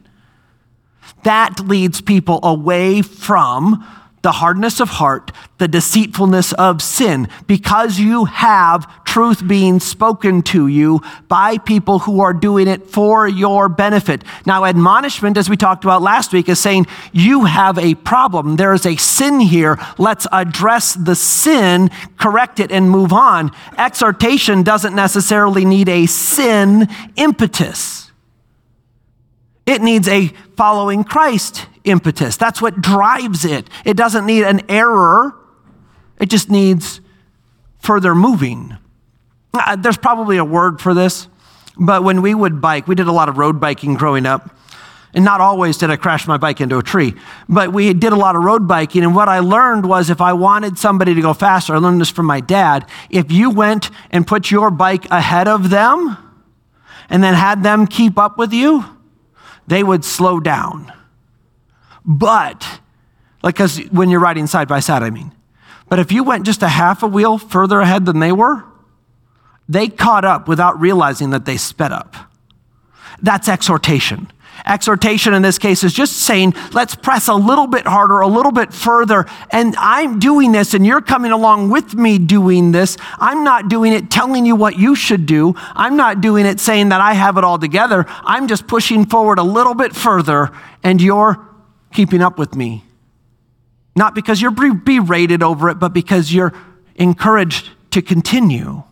That 1.23 1.59
leads 1.59 2.01
people 2.01 2.39
away 2.41 3.01
from 3.01 3.85
the 4.23 4.31
hardness 4.31 4.79
of 4.79 4.89
heart, 4.89 5.31
the 5.57 5.67
deceitfulness 5.67 6.53
of 6.53 6.81
sin, 6.81 7.27
because 7.45 7.99
you 7.99 8.25
have 8.25 8.89
truth 9.13 9.47
being 9.47 9.79
spoken 9.79 10.41
to 10.41 10.65
you 10.65 10.99
by 11.27 11.55
people 11.59 11.99
who 11.99 12.19
are 12.19 12.33
doing 12.33 12.67
it 12.67 12.87
for 12.87 13.27
your 13.27 13.69
benefit. 13.69 14.23
Now, 14.43 14.65
admonishment, 14.65 15.37
as 15.37 15.47
we 15.47 15.55
talked 15.55 15.83
about 15.83 16.01
last 16.01 16.33
week, 16.33 16.49
is 16.49 16.57
saying 16.57 16.87
you 17.11 17.45
have 17.45 17.77
a 17.77 17.93
problem. 17.93 18.55
There 18.55 18.73
is 18.73 18.87
a 18.87 18.95
sin 18.95 19.39
here. 19.39 19.77
Let's 19.99 20.25
address 20.31 20.95
the 20.95 21.13
sin, 21.15 21.91
correct 22.17 22.59
it, 22.59 22.71
and 22.71 22.89
move 22.89 23.13
on. 23.13 23.51
Exhortation 23.77 24.63
doesn't 24.63 24.95
necessarily 24.95 25.63
need 25.63 25.89
a 25.89 26.07
sin 26.07 26.87
impetus. 27.15 28.11
It 29.67 29.83
needs 29.83 30.07
a 30.07 30.29
following 30.57 31.03
Christ 31.03 31.67
impetus. 31.83 32.35
That's 32.35 32.63
what 32.63 32.81
drives 32.81 33.45
it. 33.45 33.69
It 33.85 33.95
doesn't 33.95 34.25
need 34.25 34.43
an 34.43 34.61
error, 34.71 35.35
it 36.19 36.31
just 36.31 36.49
needs 36.49 36.99
further 37.77 38.15
moving. 38.15 38.79
Uh, 39.55 39.75
there's 39.75 39.97
probably 39.97 40.37
a 40.37 40.45
word 40.45 40.81
for 40.81 40.95
this, 40.95 41.27
but 41.77 42.03
when 42.03 42.23
we 42.23 42.33
would 42.33 42.59
bike, 42.59 42.87
we 42.87 42.95
did 42.95 43.05
a 43.05 43.11
lot 43.11 43.29
of 43.29 43.37
road 43.37 43.59
biking 43.59 43.93
growing 43.93 44.25
up. 44.25 44.57
And 45.13 45.23
not 45.23 45.41
always 45.41 45.77
did 45.77 45.91
I 45.91 45.95
crash 45.95 46.25
my 46.25 46.37
bike 46.37 46.59
into 46.59 46.79
a 46.79 46.81
tree, 46.81 47.13
but 47.47 47.71
we 47.71 47.93
did 47.93 48.13
a 48.13 48.15
lot 48.15 48.35
of 48.35 48.41
road 48.43 48.67
biking. 48.67 49.03
And 49.03 49.15
what 49.15 49.29
I 49.29 49.39
learned 49.39 49.87
was 49.87 50.09
if 50.09 50.21
I 50.21 50.33
wanted 50.33 50.79
somebody 50.79 51.13
to 51.13 51.21
go 51.21 51.35
faster, 51.35 51.75
I 51.75 51.77
learned 51.77 52.01
this 52.01 52.09
from 52.09 52.25
my 52.25 52.39
dad. 52.39 52.89
If 53.11 53.31
you 53.31 53.51
went 53.51 53.91
and 54.09 54.25
put 54.25 54.49
your 54.49 54.71
bike 54.71 55.05
ahead 55.11 55.47
of 55.47 55.69
them 55.69 56.17
and 57.11 57.23
then 57.23 57.35
had 57.35 57.61
them 57.61 57.85
keep 57.85 58.17
up 58.17 58.39
with 58.39 58.53
you, 58.53 58.83
they 59.67 59.83
would 59.83 60.03
slow 60.03 60.39
down. 60.39 60.91
But, 62.03 62.79
like, 63.43 63.53
because 63.53 63.77
when 63.91 64.09
you're 64.09 64.19
riding 64.19 64.47
side 64.47 64.67
by 64.67 64.79
side, 64.79 65.03
I 65.03 65.11
mean. 65.11 65.31
But 65.89 65.99
if 65.99 66.11
you 66.11 66.23
went 66.23 66.43
just 66.43 66.63
a 66.63 66.67
half 66.67 67.03
a 67.03 67.07
wheel 67.07 67.37
further 67.37 67.81
ahead 67.81 68.07
than 68.07 68.17
they 68.17 68.31
were, 68.31 68.65
they 69.67 69.87
caught 69.87 70.25
up 70.25 70.47
without 70.47 70.79
realizing 70.79 71.31
that 71.31 71.45
they 71.45 71.57
sped 71.57 71.91
up. 71.91 72.15
That's 73.21 73.47
exhortation. 73.47 74.31
Exhortation 74.65 75.33
in 75.33 75.41
this 75.41 75.57
case 75.57 75.83
is 75.83 75.93
just 75.93 76.13
saying, 76.13 76.53
let's 76.71 76.95
press 76.95 77.27
a 77.27 77.33
little 77.33 77.67
bit 77.67 77.85
harder, 77.85 78.21
a 78.21 78.27
little 78.27 78.51
bit 78.51 78.73
further. 78.73 79.25
And 79.49 79.75
I'm 79.77 80.19
doing 80.19 80.51
this, 80.51 80.73
and 80.73 80.85
you're 80.85 81.01
coming 81.01 81.31
along 81.31 81.69
with 81.69 81.95
me 81.95 82.17
doing 82.17 82.71
this. 82.71 82.95
I'm 83.19 83.43
not 83.43 83.67
doing 83.67 83.93
it 83.93 84.09
telling 84.09 84.45
you 84.45 84.55
what 84.55 84.77
you 84.77 84.95
should 84.95 85.25
do. 85.25 85.55
I'm 85.57 85.97
not 85.97 86.21
doing 86.21 86.45
it 86.45 86.59
saying 86.59 86.89
that 86.89 87.01
I 87.01 87.13
have 87.13 87.37
it 87.37 87.43
all 87.43 87.59
together. 87.59 88.05
I'm 88.07 88.47
just 88.47 88.67
pushing 88.67 89.05
forward 89.05 89.37
a 89.37 89.43
little 89.43 89.73
bit 89.73 89.95
further, 89.95 90.51
and 90.83 91.01
you're 91.01 91.45
keeping 91.91 92.21
up 92.21 92.37
with 92.37 92.55
me. 92.55 92.85
Not 93.95 94.15
because 94.15 94.41
you're 94.41 94.51
berated 94.51 95.43
over 95.43 95.69
it, 95.69 95.75
but 95.75 95.89
because 95.89 96.33
you're 96.33 96.53
encouraged 96.95 97.69
to 97.91 98.01
continue. 98.01 98.83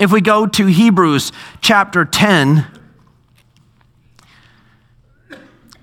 If 0.00 0.10
we 0.10 0.22
go 0.22 0.46
to 0.46 0.64
Hebrews 0.64 1.30
chapter 1.60 2.06
10, 2.06 2.66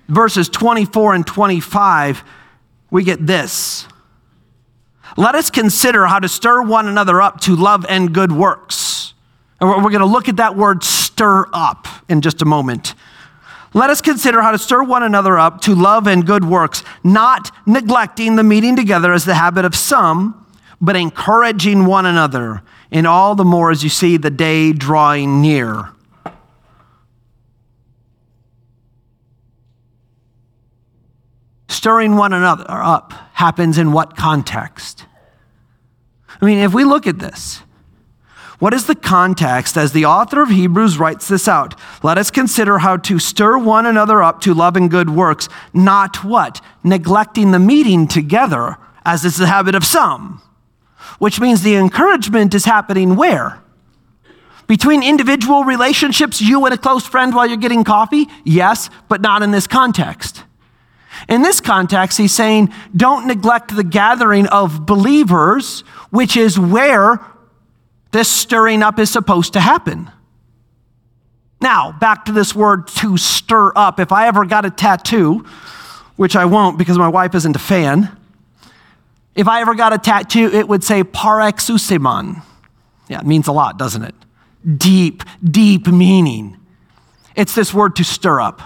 verses 0.08 0.50
24 0.50 1.14
and 1.14 1.28
25, 1.28 2.24
we 2.90 3.04
get 3.04 3.28
this. 3.28 3.88
Let 5.18 5.36
us 5.36 5.52
consider 5.52 6.08
how 6.08 6.18
to 6.18 6.28
stir 6.28 6.64
one 6.64 6.88
another 6.88 7.22
up 7.22 7.42
to 7.42 7.56
love 7.56 7.86
and 7.88 8.12
good 8.12 8.32
works. 8.32 9.14
And 9.62 9.70
we're 9.70 9.92
going 9.92 10.00
to 10.00 10.08
look 10.08 10.28
at 10.28 10.38
that 10.38 10.56
word 10.56 10.84
stir 10.84 11.46
up 11.54 11.88
in 12.10 12.22
just 12.22 12.42
a 12.42 12.46
moment. 12.46 12.96
Let 13.76 13.92
us 13.92 14.02
consider 14.02 14.42
how 14.42 14.50
to 14.50 14.58
stir 14.58 14.82
one 14.82 15.04
another 15.04 15.38
up 15.38 15.62
to 15.62 15.76
love 15.76 16.08
and 16.08 16.26
good 16.26 16.44
works, 16.44 16.84
not 17.04 17.52
neglecting 17.68 18.36
the 18.36 18.44
meeting 18.44 18.76
together 18.76 19.14
as 19.14 19.26
the 19.26 19.36
habit 19.36 19.64
of 19.64 19.76
some, 19.76 20.44
but 20.82 20.96
encouraging 20.96 21.86
one 21.86 22.08
another, 22.08 22.64
and 22.92 23.06
all 23.06 23.36
the 23.36 23.46
more 23.46 23.72
as 23.72 23.84
you 23.84 23.90
see 23.90 24.18
the 24.18 24.30
day 24.30 24.74
drawing 24.74 25.42
near. 25.42 25.90
Stirring 31.68 32.16
one 32.16 32.34
another 32.34 32.66
up 32.70 33.14
happens 33.34 33.78
in 33.78 33.92
what 33.92 34.18
context? 34.18 35.06
I 36.42 36.46
mean, 36.46 36.60
if 36.60 36.74
we 36.74 36.84
look 36.84 37.08
at 37.08 37.20
this, 37.20 37.62
what 38.60 38.74
is 38.74 38.88
the 38.88 38.96
context 38.96 39.78
as 39.78 39.92
the 39.92 40.06
author 40.06 40.42
of 40.42 40.50
Hebrews 40.50 40.98
writes 40.98 41.28
this 41.28 41.48
out? 41.48 41.80
Let 42.02 42.18
us 42.18 42.32
consider 42.32 42.80
how 42.80 42.98
to 42.98 43.20
stir 43.20 43.58
one 43.60 43.86
another 43.86 44.24
up 44.24 44.42
to 44.42 44.54
love 44.54 44.76
and 44.76 44.90
good 44.90 45.12
works, 45.12 45.48
not 45.74 46.24
what? 46.24 46.62
Neglecting 46.84 47.52
the 47.52 47.60
meeting 47.60 48.08
together, 48.08 48.78
as 49.06 49.26
is 49.26 49.38
the 49.38 49.46
habit 49.46 49.76
of 49.76 49.86
some. 49.86 50.42
Which 51.20 51.40
means 51.40 51.62
the 51.62 51.76
encouragement 51.76 52.54
is 52.54 52.66
happening 52.66 53.16
where? 53.16 53.60
Between 54.68 55.02
individual 55.02 55.64
relationships, 55.64 56.42
you 56.42 56.66
and 56.66 56.74
a 56.74 56.78
close 56.78 57.08
friend 57.08 57.34
while 57.34 57.48
you're 57.48 57.58
getting 57.58 57.84
coffee? 57.84 58.28
Yes, 58.44 58.90
but 59.08 59.22
not 59.22 59.42
in 59.42 59.52
this 59.52 59.66
context. 59.66 60.44
In 61.28 61.42
this 61.42 61.60
context, 61.60 62.18
he's 62.18 62.34
saying, 62.34 62.72
don't 62.96 63.28
neglect 63.28 63.76
the 63.76 63.84
gathering 63.84 64.46
of 64.48 64.86
believers, 64.86 65.82
which 66.10 66.38
is 66.38 66.60
where 66.60 67.20
this 68.12 68.30
stirring 68.30 68.84
up 68.84 69.00
is 69.00 69.10
supposed 69.10 69.54
to 69.54 69.60
happen. 69.60 70.12
Now, 71.60 71.92
back 71.92 72.26
to 72.26 72.32
this 72.32 72.54
word 72.54 72.88
to 72.88 73.18
stir 73.18 73.72
up. 73.76 74.00
If 74.00 74.12
I 74.12 74.28
ever 74.28 74.46
got 74.46 74.66
a 74.66 74.70
tattoo, 74.70 75.46
which 76.16 76.36
I 76.36 76.46
won't 76.46 76.78
because 76.78 76.98
my 76.98 77.08
wife 77.08 77.34
isn't 77.36 77.56
a 77.56 77.60
fan, 77.60 78.16
if 79.38 79.48
I 79.48 79.62
ever 79.62 79.76
got 79.76 79.94
a 79.94 80.00
tattoo, 80.00 80.50
it 80.52 80.68
would 80.68 80.84
say 80.84 81.04
parexuseman. 81.04 82.42
Yeah, 83.08 83.20
it 83.20 83.26
means 83.26 83.48
a 83.48 83.52
lot, 83.52 83.78
doesn't 83.78 84.04
it? 84.04 84.16
Deep, 84.76 85.24
deep 85.44 85.88
meaning. 85.88 86.58
It's 87.36 87.54
this 87.54 87.72
word 87.72 87.96
to 87.98 88.04
stir 88.04 88.42
up. 88.42 88.62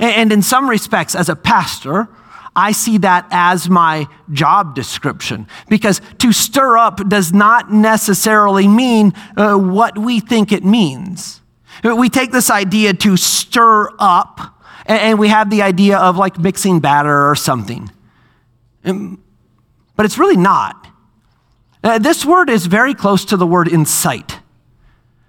And 0.00 0.32
in 0.32 0.42
some 0.42 0.68
respects, 0.68 1.14
as 1.14 1.28
a 1.28 1.36
pastor, 1.36 2.08
I 2.56 2.72
see 2.72 2.98
that 2.98 3.28
as 3.30 3.70
my 3.70 4.08
job 4.32 4.74
description 4.74 5.46
because 5.68 6.00
to 6.18 6.32
stir 6.32 6.76
up 6.76 7.08
does 7.08 7.32
not 7.32 7.72
necessarily 7.72 8.66
mean 8.66 9.12
uh, 9.36 9.54
what 9.54 9.96
we 9.96 10.20
think 10.20 10.50
it 10.50 10.64
means. 10.64 11.40
We 11.84 12.08
take 12.08 12.32
this 12.32 12.50
idea 12.50 12.94
to 12.94 13.16
stir 13.16 13.90
up 13.98 14.60
and 14.86 15.18
we 15.18 15.28
have 15.28 15.50
the 15.50 15.62
idea 15.62 15.98
of 15.98 16.16
like 16.16 16.38
mixing 16.38 16.80
batter 16.80 17.30
or 17.30 17.36
something. 17.36 17.90
Um, 18.84 19.22
but 19.96 20.06
it's 20.06 20.18
really 20.18 20.36
not. 20.36 20.86
Uh, 21.82 21.98
this 21.98 22.24
word 22.24 22.50
is 22.50 22.66
very 22.66 22.94
close 22.94 23.24
to 23.26 23.36
the 23.36 23.46
word 23.46 23.68
incite. 23.68 24.40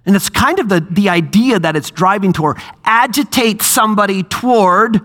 And 0.05 0.15
it's 0.15 0.29
kind 0.29 0.59
of 0.59 0.69
the, 0.69 0.85
the 0.89 1.09
idea 1.09 1.59
that 1.59 1.75
it's 1.75 1.91
driving 1.91 2.33
toward 2.33 2.57
agitate 2.85 3.61
somebody 3.61 4.23
toward 4.23 5.01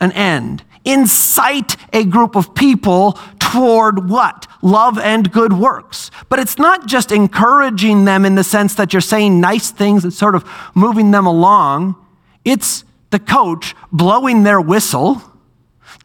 an 0.00 0.12
end 0.12 0.64
incite 0.84 1.76
a 1.92 2.04
group 2.04 2.34
of 2.36 2.54
people 2.54 3.18
toward 3.38 4.08
what? 4.08 4.46
Love 4.62 4.98
and 4.98 5.30
good 5.32 5.52
works. 5.52 6.10
But 6.28 6.38
it's 6.38 6.58
not 6.58 6.86
just 6.86 7.12
encouraging 7.12 8.04
them 8.04 8.24
in 8.24 8.34
the 8.34 8.44
sense 8.44 8.74
that 8.76 8.92
you're 8.92 9.00
saying 9.00 9.40
nice 9.40 9.70
things 9.70 10.04
and 10.04 10.12
sort 10.12 10.34
of 10.34 10.48
moving 10.74 11.10
them 11.10 11.26
along. 11.26 11.96
It's 12.44 12.84
the 13.10 13.18
coach 13.18 13.74
blowing 13.92 14.42
their 14.42 14.60
whistle, 14.60 15.22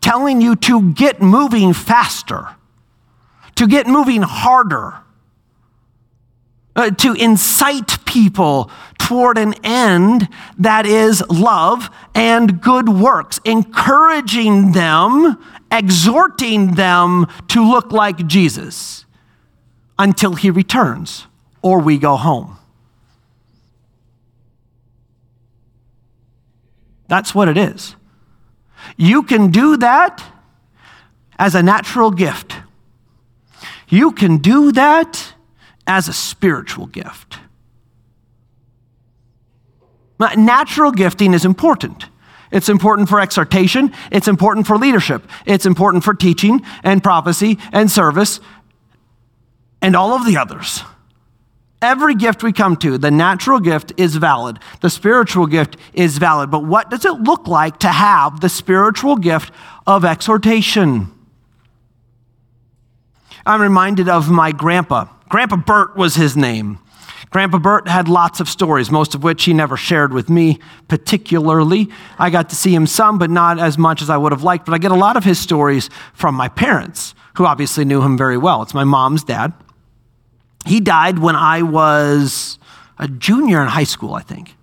telling 0.01 0.41
you 0.41 0.55
to 0.57 0.91
get 0.93 1.21
moving 1.21 1.73
faster, 1.73 2.49
to 3.57 3.67
get 3.67 3.87
moving 3.87 4.21
harder 4.21 4.95
uh, 6.77 6.91
to 6.91 7.13
incite 7.13 8.05
people 8.05 8.69
toward 8.99 9.37
an 9.37 9.55
end 9.63 10.29
that 10.57 10.85
is 10.85 11.23
love 11.27 11.89
and 12.13 12.61
good 12.61 12.87
works, 12.87 13.39
encouraging 13.43 14.73
them, 14.73 15.43
exhorting 15.71 16.75
them 16.75 17.25
to 17.47 17.67
look 17.67 17.91
like 17.91 18.27
Jesus 18.27 19.05
until 19.97 20.35
he 20.35 20.51
returns 20.51 21.25
or 21.63 21.79
we 21.79 21.97
go 21.97 22.15
home. 22.15 22.57
That's 27.07 27.33
what 27.33 27.47
it 27.47 27.57
is. 27.57 27.95
You 28.97 29.23
can 29.23 29.49
do 29.49 29.77
that 29.77 30.23
as 31.39 31.55
a 31.55 31.63
natural 31.63 32.11
gift. 32.11 32.55
You 33.87 34.11
can 34.11 34.37
do 34.37 34.71
that 34.73 35.33
as 35.85 36.07
a 36.07 36.13
spiritual 36.13 36.87
gift. 36.87 37.39
Natural 40.35 40.91
gifting 40.91 41.33
is 41.33 41.45
important. 41.45 42.05
It's 42.51 42.69
important 42.69 43.09
for 43.09 43.19
exhortation, 43.19 43.93
it's 44.09 44.27
important 44.27 44.67
for 44.67 44.77
leadership, 44.77 45.27
it's 45.45 45.65
important 45.65 46.03
for 46.05 46.13
teaching 46.13 46.61
and 46.81 47.03
prophecy 47.03 47.59
and 47.73 47.91
service 47.91 48.39
and 49.81 49.95
all 49.95 50.13
of 50.13 50.25
the 50.25 50.37
others. 50.37 50.81
Every 51.81 52.15
gift 52.15 52.41
we 52.41 52.53
come 52.53 52.75
to, 52.77 52.97
the 52.97 53.11
natural 53.11 53.59
gift 53.59 53.93
is 53.97 54.15
valid. 54.15 54.59
The 54.81 54.89
spiritual 54.89 55.45
gift 55.45 55.77
is 55.93 56.17
valid. 56.17 56.49
But 56.49 56.65
what 56.65 56.89
does 56.89 57.05
it 57.05 57.21
look 57.21 57.47
like 57.47 57.79
to 57.79 57.89
have 57.89 58.39
the 58.39 58.49
spiritual 58.49 59.15
gift 59.17 59.53
of 59.85 60.03
exhortation? 60.03 61.11
I'm 63.47 63.61
reminded 63.61 64.09
of 64.09 64.29
my 64.29 64.51
grandpa. 64.51 65.05
Grandpa 65.29 65.55
Bert 65.55 65.95
was 65.95 66.15
his 66.15 66.35
name. 66.35 66.79
Grandpa 67.29 67.59
Bert 67.59 67.87
had 67.87 68.09
lots 68.09 68.41
of 68.41 68.49
stories, 68.49 68.91
most 68.91 69.15
of 69.15 69.23
which 69.23 69.45
he 69.45 69.53
never 69.53 69.77
shared 69.77 70.11
with 70.11 70.29
me 70.29 70.59
particularly. 70.89 71.89
I 72.19 72.29
got 72.29 72.49
to 72.49 72.55
see 72.55 72.75
him 72.75 72.85
some, 72.85 73.17
but 73.17 73.29
not 73.29 73.57
as 73.57 73.77
much 73.77 74.01
as 74.01 74.09
I 74.09 74.17
would 74.17 74.33
have 74.33 74.43
liked. 74.43 74.65
But 74.65 74.73
I 74.73 74.77
get 74.77 74.91
a 74.91 74.95
lot 74.95 75.15
of 75.15 75.23
his 75.23 75.39
stories 75.39 75.89
from 76.13 76.35
my 76.35 76.49
parents, 76.49 77.15
who 77.37 77.45
obviously 77.45 77.85
knew 77.85 78.01
him 78.01 78.17
very 78.17 78.37
well. 78.37 78.61
It's 78.63 78.73
my 78.73 78.83
mom's 78.83 79.23
dad. 79.23 79.53
He 80.65 80.81
died 80.81 81.19
when 81.19 81.35
I 81.37 81.61
was 81.61 82.59
a 82.97 83.07
junior 83.07 83.61
in 83.61 83.69
high 83.69 83.85
school, 83.85 84.13
I 84.13 84.21
think. 84.23 84.55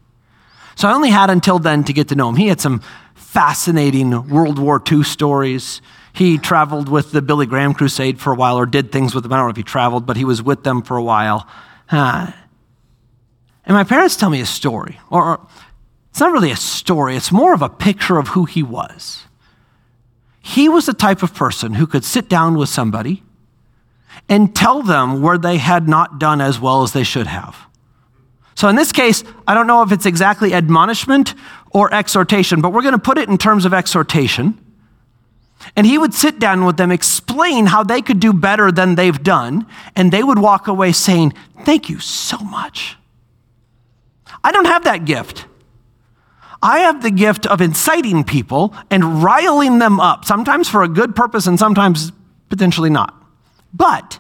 So 0.77 0.89
I 0.89 0.93
only 0.93 1.11
had 1.11 1.31
until 1.31 1.59
then 1.59 1.85
to 1.85 1.93
get 1.95 2.09
to 2.09 2.15
know 2.15 2.29
him. 2.29 2.37
He 2.37 2.49
had 2.49 2.61
some 2.61 2.83
fascinating 3.15 4.29
World 4.29 4.59
War 4.59 4.83
II 4.91 5.05
stories. 5.05 5.81
He 6.15 6.39
traveled 6.39 6.89
with 6.89 7.11
the 7.11 7.21
Billy 7.21 7.45
Graham 7.45 7.75
Crusade 7.75 8.21
for 8.21 8.33
a 8.33 8.37
while, 8.37 8.57
or 8.57 8.67
did 8.67 8.93
things 8.93 9.15
with 9.15 9.25
them. 9.25 9.33
I 9.33 9.37
don't 9.37 9.47
know 9.47 9.51
if 9.51 9.57
he 9.57 9.65
traveled, 9.65 10.07
but 10.07 10.17
he 10.17 10.25
was 10.25 10.43
with 10.43 10.63
them 10.63 10.81
for 10.81 10.97
a 10.97 11.03
while. 11.03 11.49
Uh, 11.91 12.31
and 13.67 13.75
my 13.75 13.83
parents 13.83 14.17
tell 14.17 14.31
me 14.31 14.41
a 14.41 14.47
story, 14.47 15.01
or 15.11 15.41
it's 16.11 16.21
not 16.21 16.31
really 16.31 16.53
a 16.53 16.57
story, 16.57 17.17
it's 17.17 17.33
more 17.33 17.53
of 17.53 17.63
a 17.63 17.69
picture 17.69 18.19
of 18.19 18.29
who 18.29 18.45
he 18.45 18.63
was. 18.63 19.25
He 20.41 20.69
was 20.69 20.87
the 20.87 20.95
type 20.95 21.23
of 21.23 21.35
person 21.35 21.75
who 21.75 21.87
could 21.87 22.05
sit 22.05 22.29
down 22.29 22.57
with 22.57 22.69
somebody 22.69 23.25
and 24.29 24.55
tell 24.55 24.83
them 24.83 25.21
where 25.21 25.39
they 25.39 25.57
had 25.57 25.89
not 25.89 26.21
done 26.21 26.41
as 26.41 26.61
well 26.61 26.83
as 26.85 26.93
they 26.93 27.03
should 27.03 27.27
have. 27.27 27.57
So 28.55 28.69
in 28.69 28.77
this 28.77 28.93
case, 28.93 29.25
I 29.49 29.55
don't 29.55 29.67
know 29.67 29.83
if 29.83 29.91
it's 29.91 30.07
exactly 30.07 30.55
admonishment 30.55 31.35
or 31.71 31.93
exhortation, 31.93 32.61
but 32.61 32.73
we're 32.73 32.83
going 32.83 32.93
to 32.93 32.99
put 32.99 33.19
it 33.19 33.29
in 33.29 33.37
terms 33.37 33.65
of 33.65 33.75
exhortation. 33.75 34.64
And 35.77 35.87
he 35.87 35.99
would 35.99 36.15
sit 36.15 36.39
down 36.39 36.65
with 36.65 36.77
them, 36.77 36.91
explain 36.91 37.67
how 37.67 37.83
they 37.83 38.03
could 38.03 38.21
do 38.21 38.33
better 38.33 38.71
than 38.71 38.95
they've 38.95 39.23
done, 39.23 39.67
and 39.97 40.13
they 40.13 40.23
would 40.23 40.39
walk 40.39 40.69
away 40.69 40.93
saying, 40.93 41.33
Thank 41.65 41.89
you 41.89 41.99
so 41.99 42.39
much. 42.39 42.97
I 44.43 44.53
don't 44.53 44.67
have 44.67 44.85
that 44.85 45.05
gift. 45.05 45.47
I 46.63 46.81
have 46.81 47.03
the 47.03 47.11
gift 47.11 47.47
of 47.47 47.61
inciting 47.61 48.25
people 48.25 48.75
and 48.91 49.23
riling 49.23 49.79
them 49.79 50.01
up, 50.01 50.25
sometimes 50.25 50.69
for 50.69 50.83
a 50.83 50.89
good 50.89 51.15
purpose 51.15 51.47
and 51.47 51.59
sometimes 51.59 52.13
potentially 52.49 52.91
not. 52.91 53.15
But 53.73 54.19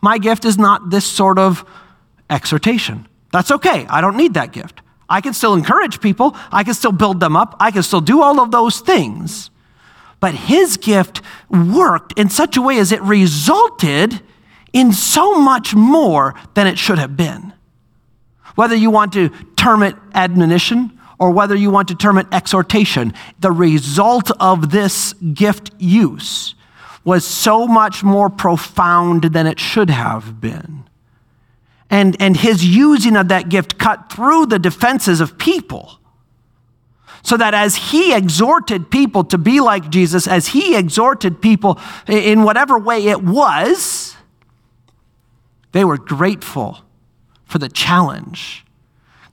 my 0.00 0.18
gift 0.18 0.44
is 0.44 0.58
not 0.58 0.90
this 0.90 1.06
sort 1.06 1.38
of 1.38 1.64
exhortation. 2.28 3.08
That's 3.32 3.50
okay. 3.50 3.86
I 3.88 4.00
don't 4.00 4.16
need 4.16 4.34
that 4.34 4.52
gift. 4.52 4.80
I 5.08 5.20
can 5.20 5.32
still 5.32 5.54
encourage 5.54 6.00
people, 6.00 6.36
I 6.50 6.64
can 6.64 6.74
still 6.74 6.92
build 6.92 7.20
them 7.20 7.36
up, 7.36 7.56
I 7.60 7.70
can 7.70 7.82
still 7.82 8.00
do 8.00 8.22
all 8.22 8.40
of 8.40 8.50
those 8.50 8.80
things. 8.80 9.50
But 10.24 10.36
his 10.36 10.78
gift 10.78 11.20
worked 11.50 12.18
in 12.18 12.30
such 12.30 12.56
a 12.56 12.62
way 12.62 12.78
as 12.78 12.92
it 12.92 13.02
resulted 13.02 14.22
in 14.72 14.90
so 14.90 15.38
much 15.38 15.74
more 15.74 16.34
than 16.54 16.66
it 16.66 16.78
should 16.78 16.96
have 16.96 17.14
been. 17.14 17.52
Whether 18.54 18.74
you 18.74 18.88
want 18.88 19.12
to 19.12 19.28
term 19.54 19.82
it 19.82 19.94
admonition 20.14 20.98
or 21.18 21.30
whether 21.30 21.54
you 21.54 21.68
want 21.68 21.88
to 21.88 21.94
term 21.94 22.16
it 22.16 22.26
exhortation, 22.32 23.12
the 23.38 23.52
result 23.52 24.30
of 24.40 24.70
this 24.70 25.12
gift 25.12 25.72
use 25.76 26.54
was 27.04 27.26
so 27.26 27.66
much 27.66 28.02
more 28.02 28.30
profound 28.30 29.24
than 29.24 29.46
it 29.46 29.60
should 29.60 29.90
have 29.90 30.40
been. 30.40 30.84
And, 31.90 32.16
and 32.18 32.34
his 32.34 32.64
using 32.64 33.16
of 33.16 33.28
that 33.28 33.50
gift 33.50 33.76
cut 33.76 34.10
through 34.10 34.46
the 34.46 34.58
defenses 34.58 35.20
of 35.20 35.36
people. 35.36 35.98
So 37.24 37.38
that 37.38 37.54
as 37.54 37.76
he 37.76 38.14
exhorted 38.14 38.90
people 38.90 39.24
to 39.24 39.38
be 39.38 39.60
like 39.60 39.88
Jesus, 39.88 40.28
as 40.28 40.48
he 40.48 40.76
exhorted 40.76 41.40
people 41.40 41.80
in 42.06 42.42
whatever 42.42 42.78
way 42.78 43.06
it 43.06 43.22
was, 43.22 44.14
they 45.72 45.84
were 45.84 45.96
grateful 45.96 46.80
for 47.46 47.58
the 47.58 47.70
challenge, 47.70 48.64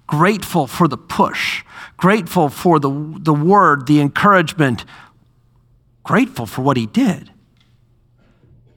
grateful 0.07 0.67
for 0.67 0.87
the 0.87 0.97
push, 0.97 1.65
grateful 1.97 2.47
for 2.47 2.79
the, 2.79 2.89
the 3.19 3.33
word, 3.33 3.87
the 3.87 3.99
encouragement, 3.99 4.85
grateful 6.03 6.45
for 6.45 6.61
what 6.61 6.77
he 6.77 6.85
did. 6.85 7.29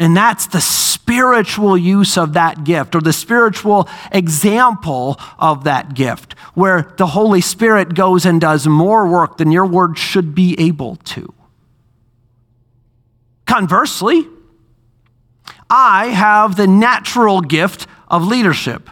And 0.04 0.14
that's 0.14 0.48
the 0.48 0.60
spiritual 0.60 1.78
use 1.78 2.18
of 2.18 2.34
that 2.34 2.62
gift 2.62 2.94
or 2.94 3.00
the 3.00 3.10
spiritual 3.10 3.88
example 4.12 5.18
of 5.38 5.64
that 5.64 5.94
gift, 5.94 6.34
where 6.52 6.92
the 6.98 7.06
Holy 7.06 7.40
Spirit 7.40 7.94
goes 7.94 8.26
and 8.26 8.38
does 8.38 8.66
more 8.66 9.08
work 9.08 9.38
than 9.38 9.50
your 9.50 9.64
word 9.64 9.96
should 9.96 10.34
be 10.34 10.60
able 10.60 10.96
to. 10.96 11.32
Conversely, 13.46 14.28
I 15.70 16.08
have 16.08 16.56
the 16.56 16.66
natural 16.66 17.40
gift 17.40 17.86
of 18.06 18.26
leadership. 18.26 18.90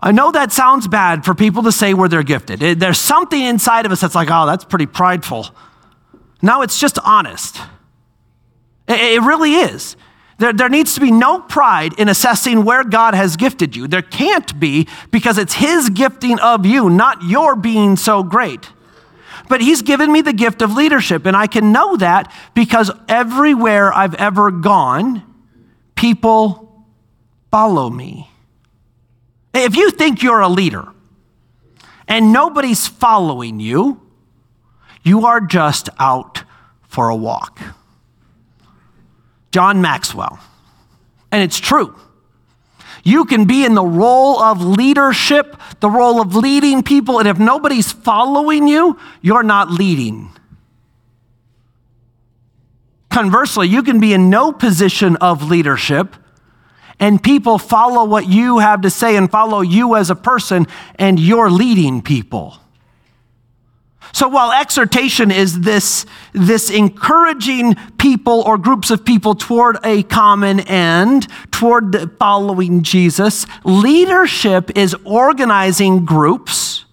I 0.00 0.12
know 0.12 0.30
that 0.30 0.52
sounds 0.52 0.86
bad 0.86 1.24
for 1.24 1.34
people 1.34 1.64
to 1.64 1.72
say 1.72 1.92
where 1.92 2.08
they're 2.08 2.22
gifted. 2.22 2.78
There's 2.78 3.00
something 3.00 3.42
inside 3.42 3.84
of 3.84 3.90
us 3.90 4.00
that's 4.00 4.14
like, 4.14 4.28
oh, 4.30 4.46
that's 4.46 4.64
pretty 4.64 4.86
prideful. 4.86 5.48
No, 6.40 6.62
it's 6.62 6.78
just 6.78 7.00
honest. 7.00 7.58
It 8.88 9.22
really 9.22 9.54
is. 9.54 9.96
There, 10.38 10.52
there 10.52 10.68
needs 10.68 10.94
to 10.94 11.00
be 11.00 11.10
no 11.10 11.40
pride 11.40 11.98
in 11.98 12.08
assessing 12.08 12.64
where 12.64 12.84
God 12.84 13.14
has 13.14 13.36
gifted 13.36 13.74
you. 13.74 13.88
There 13.88 14.02
can't 14.02 14.58
be 14.60 14.86
because 15.10 15.38
it's 15.38 15.54
His 15.54 15.88
gifting 15.90 16.38
of 16.40 16.66
you, 16.66 16.90
not 16.90 17.22
your 17.22 17.56
being 17.56 17.96
so 17.96 18.22
great. 18.22 18.70
But 19.48 19.60
He's 19.60 19.82
given 19.82 20.12
me 20.12 20.20
the 20.20 20.32
gift 20.32 20.60
of 20.60 20.74
leadership, 20.74 21.24
and 21.24 21.36
I 21.36 21.46
can 21.46 21.72
know 21.72 21.96
that 21.96 22.32
because 22.54 22.90
everywhere 23.08 23.92
I've 23.92 24.14
ever 24.14 24.50
gone, 24.50 25.22
people 25.94 26.84
follow 27.50 27.88
me. 27.88 28.28
If 29.54 29.74
you 29.74 29.90
think 29.90 30.22
you're 30.22 30.40
a 30.40 30.48
leader 30.48 30.86
and 32.06 32.30
nobody's 32.30 32.86
following 32.86 33.58
you, 33.58 34.02
you 35.02 35.24
are 35.24 35.40
just 35.40 35.88
out 35.98 36.44
for 36.82 37.08
a 37.08 37.16
walk. 37.16 37.58
John 39.52 39.80
Maxwell. 39.80 40.38
And 41.32 41.42
it's 41.42 41.58
true. 41.58 41.94
You 43.04 43.24
can 43.24 43.44
be 43.44 43.64
in 43.64 43.74
the 43.74 43.84
role 43.84 44.40
of 44.40 44.60
leadership, 44.60 45.56
the 45.80 45.88
role 45.88 46.20
of 46.20 46.34
leading 46.34 46.82
people, 46.82 47.20
and 47.20 47.28
if 47.28 47.38
nobody's 47.38 47.92
following 47.92 48.66
you, 48.66 48.98
you're 49.22 49.44
not 49.44 49.70
leading. 49.70 50.30
Conversely, 53.10 53.68
you 53.68 53.82
can 53.82 54.00
be 54.00 54.12
in 54.12 54.28
no 54.28 54.50
position 54.50 55.16
of 55.16 55.48
leadership, 55.48 56.16
and 56.98 57.22
people 57.22 57.58
follow 57.58 58.04
what 58.04 58.28
you 58.28 58.58
have 58.58 58.80
to 58.80 58.90
say 58.90 59.16
and 59.16 59.30
follow 59.30 59.60
you 59.60 59.94
as 59.94 60.10
a 60.10 60.16
person, 60.16 60.66
and 60.96 61.20
you're 61.20 61.50
leading 61.50 62.02
people. 62.02 62.58
So 64.12 64.28
while 64.28 64.52
exhortation 64.52 65.30
is 65.30 65.60
this, 65.60 66.06
this 66.32 66.70
encouraging 66.70 67.74
people 67.98 68.42
or 68.42 68.56
groups 68.56 68.90
of 68.90 69.04
people 69.04 69.34
toward 69.34 69.78
a 69.84 70.02
common 70.04 70.60
end, 70.60 71.28
toward 71.50 72.16
following 72.18 72.82
Jesus, 72.82 73.46
leadership 73.64 74.76
is 74.76 74.94
organizing 75.04 76.04
groups 76.04 76.84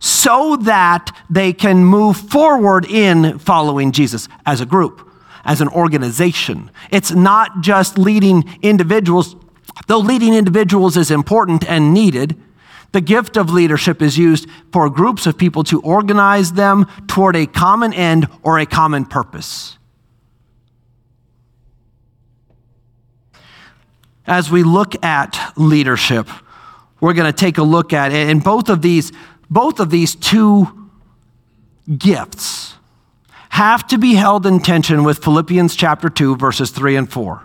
so 0.00 0.56
that 0.56 1.16
they 1.30 1.52
can 1.52 1.84
move 1.84 2.16
forward 2.16 2.84
in 2.86 3.38
following 3.38 3.92
Jesus 3.92 4.28
as 4.44 4.60
a 4.60 4.66
group, 4.66 5.08
as 5.44 5.60
an 5.60 5.68
organization. 5.68 6.70
It's 6.90 7.12
not 7.12 7.60
just 7.60 7.98
leading 7.98 8.58
individuals, 8.62 9.36
though 9.86 10.00
leading 10.00 10.34
individuals 10.34 10.96
is 10.96 11.10
important 11.10 11.64
and 11.68 11.94
needed. 11.94 12.36
The 12.92 13.00
gift 13.00 13.36
of 13.38 13.50
leadership 13.50 14.02
is 14.02 14.18
used 14.18 14.46
for 14.70 14.88
groups 14.90 15.26
of 15.26 15.38
people 15.38 15.64
to 15.64 15.80
organize 15.80 16.52
them 16.52 16.86
toward 17.08 17.36
a 17.36 17.46
common 17.46 17.92
end 17.94 18.28
or 18.42 18.58
a 18.58 18.66
common 18.66 19.06
purpose. 19.06 19.78
As 24.26 24.50
we 24.50 24.62
look 24.62 25.02
at 25.04 25.52
leadership, 25.56 26.28
we're 27.00 27.14
going 27.14 27.30
to 27.30 27.36
take 27.36 27.58
a 27.58 27.62
look 27.62 27.92
at 27.92 28.12
it. 28.12 28.28
And 28.28 28.44
both 28.44 28.68
of 28.68 28.82
these, 28.82 29.10
both 29.50 29.80
of 29.80 29.90
these 29.90 30.14
two 30.14 30.90
gifts 31.98 32.74
have 33.48 33.86
to 33.88 33.98
be 33.98 34.14
held 34.14 34.46
in 34.46 34.60
tension 34.60 35.02
with 35.02 35.24
Philippians 35.24 35.74
chapter 35.74 36.08
2, 36.08 36.36
verses 36.36 36.70
3 36.70 36.96
and 36.96 37.12
4 37.12 37.42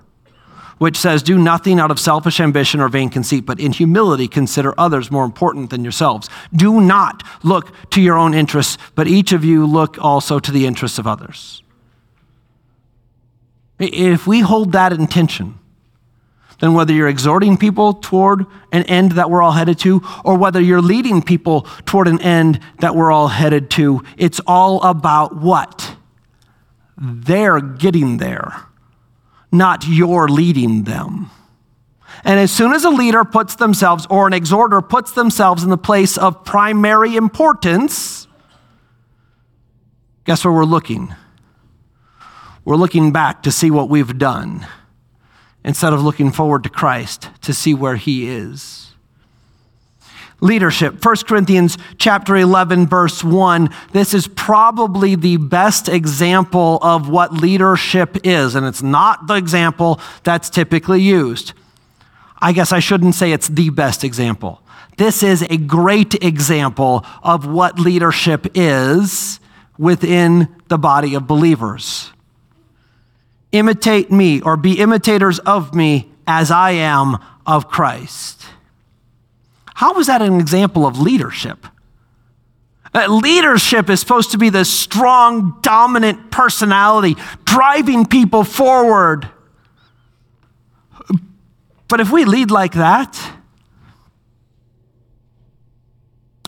which 0.78 0.98
says, 0.98 1.24
Do 1.24 1.38
nothing 1.38 1.80
out 1.80 1.92
of 1.92 2.00
selfish 2.00 2.40
ambition 2.40 2.80
or 2.80 2.90
vain 2.90 3.10
conceit, 3.10 3.46
but 3.46 3.60
in 3.60 3.72
humility 3.72 4.28
consider 4.28 4.74
others 4.78 5.12
more 5.12 5.26
important 5.26 5.70
than 5.70 5.84
yourselves. 5.84 6.30
Do 6.54 6.82
not 6.82 7.24
look 7.44 7.72
to 7.92 8.02
your 8.02 8.18
own 8.18 8.34
interests, 8.34 8.78
but 8.96 9.08
each 9.08 9.32
of 9.32 9.44
you 9.44 9.66
look 9.66 9.98
also 10.00 10.40
to 10.40 10.52
the 10.52 10.66
interests 10.66 11.00
of 11.00 11.08
others. 11.08 11.62
If 13.80 14.26
we 14.26 14.40
hold 14.40 14.72
that 14.72 14.92
intention, 14.92 15.60
then 16.60 16.74
whether 16.74 16.92
you're 16.92 17.08
exhorting 17.08 17.58
people 17.58 17.94
toward 17.94 18.46
an 18.72 18.84
end 18.84 19.14
that 19.14 19.30
we're 19.30 19.44
all 19.44 19.52
headed 19.52 19.78
to, 19.80 20.02
or 20.26 20.38
whether 20.38 20.60
you're 20.60 20.82
leading 20.82 21.22
people 21.22 21.62
toward 21.86 22.08
an 22.08 22.20
end 22.22 22.60
that 22.80 22.96
we're 22.96 23.12
all 23.12 23.28
headed 23.28 23.70
to, 23.72 24.04
it's 24.18 24.42
all 24.48 24.82
about 24.82 25.36
what? 25.36 25.96
They're 26.98 27.62
getting 27.62 28.18
there 28.18 28.67
not 29.52 29.88
your 29.88 30.28
leading 30.28 30.84
them. 30.84 31.30
And 32.24 32.40
as 32.40 32.52
soon 32.52 32.74
as 32.74 32.84
a 32.84 32.90
leader 32.90 33.24
puts 33.24 33.56
themselves, 33.56 34.08
or 34.10 34.28
an 34.28 34.34
exhorter 34.34 34.82
puts 34.82 35.12
themselves 35.12 35.64
in 35.64 35.70
the 35.70 35.78
place 35.78 36.18
of 36.18 36.44
primary 36.44 37.16
importance, 37.16 38.28
guess 40.26 40.44
where 40.44 40.54
we're 40.54 40.66
looking? 40.66 41.14
We're 42.66 42.76
looking 42.76 43.12
back 43.12 43.44
to 43.44 43.52
see 43.52 43.72
what 43.72 43.90
we've 43.90 44.18
done 44.18 44.66
instead 45.64 45.94
of 45.94 46.02
looking 46.04 46.32
forward 46.32 46.64
to 46.64 46.70
Christ 46.70 47.30
to 47.42 47.54
see 47.54 47.74
where 47.74 47.96
He 47.96 48.30
is 48.30 48.87
leadership. 50.40 51.04
1 51.04 51.16
corinthians 51.28 51.78
chapter 51.98 52.36
11 52.36 52.88
verse 52.88 53.24
1 53.24 53.70
this 53.92 54.14
is 54.14 54.28
probably 54.28 55.16
the 55.16 55.38
best 55.38 55.90
example 55.90 56.80
of 56.82 57.10
what 57.10 57.34
leadership 57.34 58.18
is 58.24 58.56
and 58.56 58.66
it's 58.66 58.84
not 58.84 59.28
the 59.28 59.36
example 59.36 60.00
that's 60.24 60.50
typically 60.50 61.02
used. 61.02 61.54
I 62.40 62.54
guess 62.54 62.72
i 62.72 62.80
shouldn't 62.80 63.16
say 63.16 63.32
it's 63.32 63.48
the 63.48 63.70
best 63.70 64.04
example. 64.04 64.62
This 64.98 65.22
is 65.22 65.44
a 65.44 65.58
great 65.58 66.16
example 66.24 67.06
of 67.22 67.46
what 67.46 67.80
leadership 67.80 68.48
is 68.56 69.40
within 69.78 70.48
the 70.70 70.78
body 70.78 71.14
of 71.14 71.28
believers. 71.28 72.12
Imitate 73.52 74.12
me 74.12 74.42
or 74.42 74.58
be 74.58 74.80
imitators 74.80 75.40
of 75.40 75.74
me 75.74 76.12
as 76.28 76.52
i 76.52 76.72
am 76.72 77.18
of 77.46 77.70
christ 77.70 78.37
How 79.78 80.00
is 80.00 80.08
that 80.08 80.24
an 80.24 80.40
example 80.40 80.88
of 80.88 81.00
leadership? 81.00 81.68
Uh, 82.96 83.06
leadership 83.08 83.92
is 83.92 84.00
supposed 84.00 84.32
to 84.32 84.40
be 84.40 84.50
the 84.50 84.66
strong, 84.66 85.60
dominant 85.62 86.32
personality 86.32 87.16
driving 87.46 88.08
people 88.08 88.44
forward. 88.44 89.30
But 91.88 92.00
if 92.00 92.12
we 92.12 92.26
lead 92.26 92.50
like 92.50 92.74
that, 92.74 93.38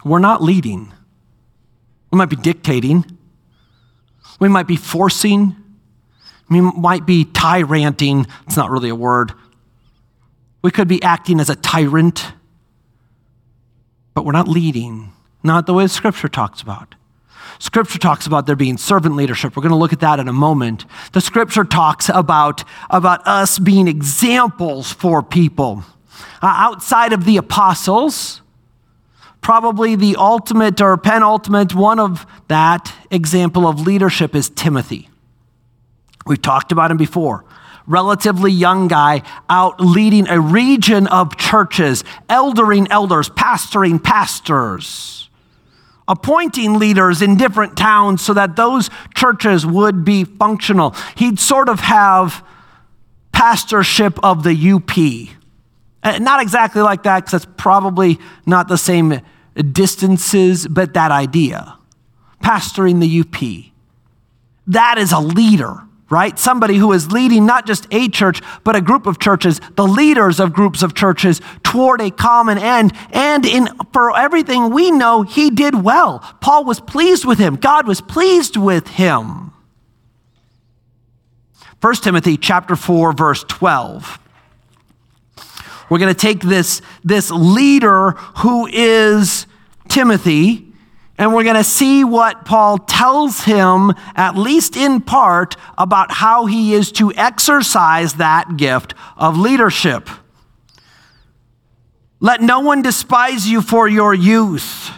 we're 0.04 0.18
not 0.18 0.42
leading. 0.42 0.92
We 2.12 2.18
might 2.18 2.32
be 2.32 2.36
dictating. 2.36 3.06
We 4.39 4.50
might 4.50 4.65
be 4.65 4.76
forcing. 4.76 5.56
We 6.50 6.62
might 6.62 7.06
be 7.06 7.26
tyranting. 7.26 8.26
It's 8.48 8.58
not 8.58 8.72
really 8.72 8.89
a 8.89 8.96
word. 8.96 9.34
We 10.63 10.72
could 10.72 10.88
be 10.88 11.04
acting 11.04 11.39
as 11.39 11.52
a 11.52 11.56
tyrant, 11.56 12.26
but 14.19 14.25
we're 14.25 14.34
not 14.34 14.49
leading. 14.49 15.13
Not 15.45 15.65
the 15.65 15.73
way 15.73 15.88
Scripture 15.88 16.27
talks 16.27 16.62
about. 16.62 16.95
Scripture 17.58 17.99
talks 17.99 18.27
about 18.27 18.47
there 18.47 18.55
being 18.58 18.75
servant 18.77 19.15
leadership. 19.15 19.55
We're 19.55 19.63
going 19.63 19.71
to 19.71 19.77
look 19.77 19.93
at 19.93 20.01
that 20.01 20.19
in 20.19 20.27
a 20.27 20.34
moment. 20.34 20.84
The 21.13 21.21
Scripture 21.21 21.63
talks 21.63 22.10
about, 22.13 22.65
about 22.89 23.25
us 23.25 23.60
being 23.60 23.88
examples 23.88 24.91
for 24.91 25.23
people. 25.23 25.86
Uh, 26.41 26.47
outside 26.47 27.13
of 27.13 27.23
the 27.23 27.38
apostles, 27.38 28.41
probably 29.39 29.95
the 29.95 30.17
ultimate 30.17 30.82
or 30.82 30.97
penultimate 30.97 31.73
one 31.73 31.97
of 31.97 32.25
that 32.49 32.93
example 33.10 33.69
of 33.69 33.79
leadership 33.79 34.36
is 34.36 34.49
Timothy. 34.49 35.10
We've 36.25 36.41
talked 36.41 36.73
about 36.73 36.91
him 36.91 36.97
before. 36.97 37.45
Relatively 37.89 38.52
young 38.52 38.88
guy 38.88 39.23
out 39.49 39.82
leading 39.82 40.28
a 40.28 40.39
region 40.39 41.08
of 41.08 41.36
churches, 41.38 42.04
eldering 42.30 42.88
elders, 42.91 43.30
pastoring 43.30 44.02
pastors, 44.02 45.28
appointing 46.08 46.78
leaders 46.78 47.23
in 47.23 47.36
different 47.36 47.75
towns 47.75 48.21
so 48.21 48.36
that 48.36 48.56
those 48.56 48.91
churches 49.15 49.65
would 49.65 50.06
be 50.06 50.23
functional. 50.23 50.95
He'd 51.15 51.39
sort 51.39 51.67
of 51.67 51.80
have 51.80 52.45
pastorship 53.32 54.23
of 54.23 54.43
the 54.43 54.71
UP. 54.71 55.36
Uh, 56.04 56.19
not 56.19 56.43
exactly 56.43 56.84
like 56.84 57.02
that, 57.04 57.25
because 57.25 57.32
that's 57.43 57.54
probably 57.58 58.19
not 58.45 58.67
the 58.67 58.78
same 58.78 59.19
distances, 59.71 60.67
but 60.67 60.93
that 60.93 61.10
idea. 61.10 61.75
Pastoring 62.43 62.99
the 62.99 63.21
UP. 63.21 63.73
That 64.67 64.99
is 64.99 65.12
a 65.12 65.19
leader 65.19 65.88
right? 66.10 66.38
Somebody 66.38 66.78
who 66.78 66.91
is 66.91 67.12
leading 67.12 67.45
not 67.45 67.65
just 67.65 67.88
a 67.91 68.10
church, 68.10 68.41
but 68.63 68.76
a 68.76 68.82
group 68.82 69.06
of 69.06 69.19
churches, 69.19 69.62
the 69.76 69.88
leaders 69.88 70.39
of 70.39 70.54
groups 70.54 70.82
of 70.82 70.93
churches 70.93 71.41
toward 71.63 72.02
a 72.02 72.12
common 72.12 72.58
end. 72.58 72.93
And 73.12 73.45
in, 73.45 73.69
for 73.93 74.15
everything 74.17 74.72
we 74.72 74.91
know, 74.91 75.22
he 75.22 75.50
did 75.50 75.84
well. 75.84 76.19
Paul 76.41 76.65
was 76.65 76.80
pleased 76.80 77.26
with 77.26 77.38
him. 77.38 77.56
God 77.56 77.88
was 77.88 78.02
pleased 78.02 78.58
with 78.58 78.88
him. 78.88 79.54
1 81.82 81.95
Timothy 81.95 82.38
chapter 82.38 82.76
4 82.76 83.13
verse 83.13 83.43
12. 83.48 84.19
We're 85.89 86.00
going 86.00 86.13
to 86.13 86.19
take 86.19 86.41
this, 86.41 86.82
this 87.04 87.32
leader 87.32 88.12
who 88.38 88.67
is 88.67 89.48
Timothy 89.88 90.68
and 91.19 91.34
we're 91.34 91.43
going 91.43 91.58
to 91.58 91.65
see 91.65 92.05
what 92.05 92.45
Paul 92.45 92.77
tells 92.77 93.41
him, 93.41 93.93
at 94.15 94.38
least 94.38 94.77
in 94.77 95.01
part, 95.01 95.58
about 95.77 96.13
how 96.13 96.45
he 96.45 96.73
is 96.73 96.93
to 96.93 97.13
exercise 97.13 98.13
that 98.13 98.55
gift 98.55 98.93
of 99.17 99.38
leadership. 99.38 100.10
Let 102.21 102.41
no 102.41 102.62
one 102.62 102.82
despise 102.82 103.49
you 103.49 103.62
for 103.62 103.86
your 103.86 104.13
youth. 104.13 104.91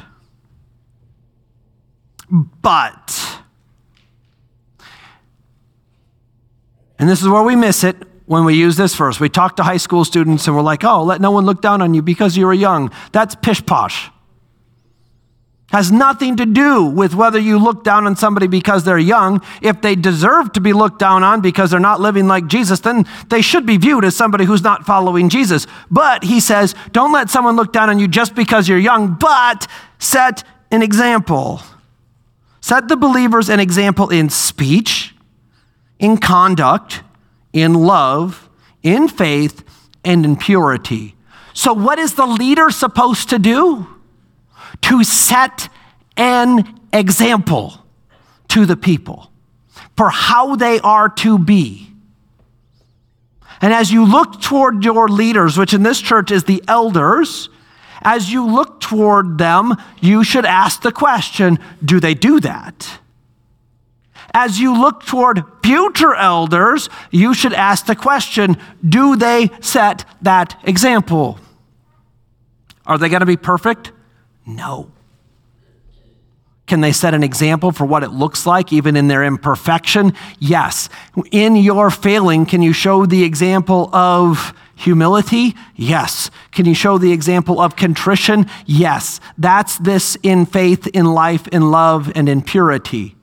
But, 2.29 3.41
and 6.99 7.09
this 7.09 7.23
is 7.23 7.27
where 7.27 7.43
we 7.43 7.55
miss 7.55 7.83
it 7.83 7.95
when 8.27 8.45
we 8.45 8.53
use 8.53 8.77
this 8.77 8.95
verse. 8.95 9.19
We 9.19 9.27
talk 9.27 9.55
to 9.55 9.63
high 9.63 9.77
school 9.77 10.05
students 10.05 10.45
and 10.45 10.55
we're 10.55 10.61
like, 10.61 10.83
oh, 10.83 11.03
let 11.03 11.19
no 11.19 11.31
one 11.31 11.45
look 11.45 11.63
down 11.63 11.81
on 11.81 11.95
you 11.95 12.03
because 12.03 12.37
you 12.37 12.47
are 12.47 12.53
young. 12.53 12.91
That's 13.11 13.33
pish 13.33 13.65
posh 13.65 14.10
has 15.71 15.91
nothing 15.91 16.35
to 16.35 16.45
do 16.45 16.83
with 16.85 17.15
whether 17.15 17.39
you 17.39 17.57
look 17.57 17.83
down 17.83 18.05
on 18.05 18.15
somebody 18.15 18.47
because 18.47 18.83
they're 18.83 18.97
young. 18.97 19.41
If 19.61 19.81
they 19.81 19.95
deserve 19.95 20.51
to 20.53 20.61
be 20.61 20.73
looked 20.73 20.99
down 20.99 21.23
on 21.23 21.41
because 21.41 21.71
they're 21.71 21.79
not 21.79 22.01
living 22.01 22.27
like 22.27 22.47
Jesus, 22.47 22.81
then 22.81 23.05
they 23.29 23.41
should 23.41 23.65
be 23.65 23.77
viewed 23.77 24.03
as 24.03 24.15
somebody 24.15 24.45
who's 24.45 24.63
not 24.63 24.85
following 24.85 25.29
Jesus. 25.29 25.67
But 25.89 26.23
he 26.23 26.39
says, 26.39 26.75
don't 26.91 27.13
let 27.13 27.29
someone 27.29 27.55
look 27.55 27.71
down 27.71 27.89
on 27.89 27.99
you 27.99 28.07
just 28.07 28.35
because 28.35 28.67
you're 28.67 28.77
young, 28.77 29.15
but 29.19 29.65
set 29.97 30.43
an 30.71 30.81
example. 30.81 31.61
Set 32.59 32.87
the 32.87 32.97
believers 32.97 33.49
an 33.49 33.59
example 33.59 34.09
in 34.09 34.29
speech, 34.29 35.15
in 35.99 36.17
conduct, 36.17 37.01
in 37.53 37.73
love, 37.73 38.49
in 38.83 39.07
faith, 39.07 39.63
and 40.03 40.25
in 40.25 40.35
purity. 40.35 41.15
So, 41.53 41.73
what 41.73 41.99
is 41.99 42.15
the 42.15 42.25
leader 42.25 42.69
supposed 42.69 43.29
to 43.29 43.39
do? 43.39 43.87
To 44.81 45.03
set 45.03 45.69
an 46.17 46.79
example 46.93 47.73
to 48.49 48.65
the 48.65 48.77
people 48.77 49.31
for 49.95 50.09
how 50.09 50.55
they 50.55 50.79
are 50.79 51.09
to 51.09 51.37
be. 51.37 51.87
And 53.61 53.73
as 53.73 53.91
you 53.91 54.05
look 54.05 54.41
toward 54.41 54.83
your 54.83 55.07
leaders, 55.07 55.57
which 55.57 55.73
in 55.73 55.83
this 55.83 56.01
church 56.01 56.31
is 56.31 56.45
the 56.45 56.63
elders, 56.67 57.49
as 58.01 58.31
you 58.31 58.45
look 58.47 58.79
toward 58.79 59.37
them, 59.37 59.75
you 60.01 60.23
should 60.23 60.45
ask 60.45 60.81
the 60.81 60.91
question 60.91 61.59
do 61.83 61.99
they 61.99 62.15
do 62.15 62.39
that? 62.39 62.99
As 64.33 64.59
you 64.59 64.73
look 64.79 65.05
toward 65.05 65.43
future 65.63 66.15
elders, 66.15 66.89
you 67.11 67.33
should 67.33 67.53
ask 67.53 67.85
the 67.85 67.95
question 67.95 68.57
do 68.87 69.15
they 69.15 69.49
set 69.59 70.05
that 70.21 70.59
example? 70.63 71.37
Are 72.85 72.97
they 72.97 73.09
going 73.09 73.19
to 73.19 73.25
be 73.27 73.37
perfect? 73.37 73.91
No. 74.45 74.91
Can 76.67 76.79
they 76.79 76.93
set 76.93 77.13
an 77.13 77.21
example 77.21 77.71
for 77.71 77.85
what 77.85 78.01
it 78.01 78.11
looks 78.11 78.45
like, 78.45 78.71
even 78.71 78.95
in 78.95 79.09
their 79.09 79.25
imperfection? 79.25 80.13
Yes. 80.39 80.87
In 81.31 81.57
your 81.57 81.89
failing, 81.89 82.45
can 82.45 82.61
you 82.61 82.71
show 82.71 83.05
the 83.05 83.23
example 83.23 83.93
of 83.93 84.53
humility? 84.75 85.53
Yes. 85.75 86.31
Can 86.51 86.65
you 86.65 86.73
show 86.73 86.97
the 86.97 87.11
example 87.11 87.59
of 87.59 87.75
contrition? 87.75 88.45
Yes. 88.65 89.19
That's 89.37 89.77
this 89.79 90.17
in 90.23 90.45
faith, 90.45 90.87
in 90.87 91.07
life, 91.07 91.47
in 91.49 91.71
love, 91.71 92.09
and 92.15 92.29
in 92.29 92.41
purity. 92.41 93.15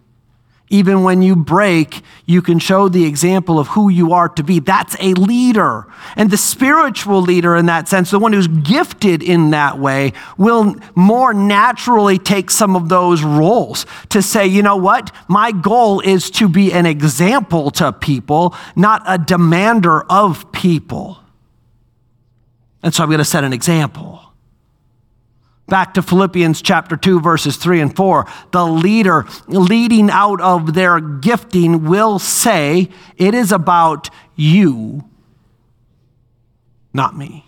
Even 0.71 1.03
when 1.03 1.23
you 1.23 1.35
break, 1.35 2.03
you 2.27 2.43
can 2.43 2.59
show 2.59 2.89
the 2.89 3.07
example 3.07 3.59
of 3.59 3.69
who 3.69 3.89
you 3.89 4.13
are 4.13 4.29
to 4.29 4.43
be. 4.43 4.59
That's 4.59 4.97
a 5.01 5.15
leader. 5.15 5.87
And 6.15 6.31
the 6.31 6.37
spiritual 6.37 7.23
leader, 7.23 7.57
in 7.57 7.67
that 7.67 7.89
sense, 7.89 8.11
the 8.11 8.19
one 8.19 8.35
who's 8.35 8.49
gifted 8.49 9.23
in 9.23 9.51
that 9.51 9.79
way, 9.79 10.13
will 10.37 10.77
more 10.95 11.33
naturally 11.33 12.19
take 12.19 12.51
some 12.51 12.77
of 12.77 12.91
those 12.91 13.23
roles 13.23 13.87
to 14.11 14.21
say, 14.21 14.47
you 14.47 14.63
know 14.63 14.77
what? 14.77 15.11
My 15.27 15.53
goal 15.53 16.01
is 16.01 16.31
to 16.33 16.49
be 16.49 16.73
an 16.73 16.85
example 16.85 17.71
to 17.73 17.93
people, 17.93 18.55
not 18.77 19.03
a 19.07 19.17
demander 19.17 20.03
of 20.03 20.53
people. 20.53 21.19
And 22.83 22.95
so 22.95 23.03
I'm 23.03 23.09
going 23.09 23.19
to 23.19 23.25
set 23.25 23.43
an 23.43 23.53
example. 23.55 24.28
Back 25.69 25.95
to 25.95 26.03
Philippians 26.03 26.63
chapter 26.63 26.97
2, 26.97 27.21
verses 27.21 27.57
3 27.57 27.83
and 27.83 27.95
4. 27.95 28.27
The 28.53 28.67
leader 28.67 29.27
leading 29.49 30.09
out 30.11 30.41
of 30.41 30.73
their 30.73 30.99
gifting 30.99 31.85
will 31.85 32.19
say, 32.19 32.89
It 33.19 33.35
is 33.35 33.53
about 33.53 34.09
you, 34.35 35.05
not 36.95 37.17
me. 37.17 37.45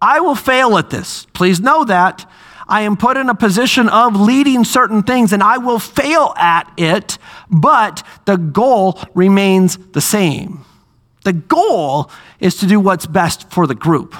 I 0.00 0.20
will 0.20 0.34
fail 0.34 0.78
at 0.78 0.88
this. 0.88 1.26
Please 1.34 1.60
know 1.60 1.84
that. 1.84 2.28
I 2.66 2.82
am 2.82 2.96
put 2.96 3.18
in 3.18 3.28
a 3.28 3.34
position 3.34 3.90
of 3.90 4.18
leading 4.18 4.64
certain 4.64 5.02
things 5.02 5.34
and 5.34 5.42
I 5.42 5.58
will 5.58 5.78
fail 5.78 6.32
at 6.38 6.72
it, 6.78 7.18
but 7.50 8.02
the 8.24 8.36
goal 8.36 8.98
remains 9.14 9.76
the 9.92 10.00
same. 10.00 10.64
The 11.24 11.34
goal 11.34 12.10
is 12.40 12.56
to 12.56 12.66
do 12.66 12.80
what's 12.80 13.04
best 13.04 13.50
for 13.50 13.66
the 13.66 13.74
group. 13.74 14.16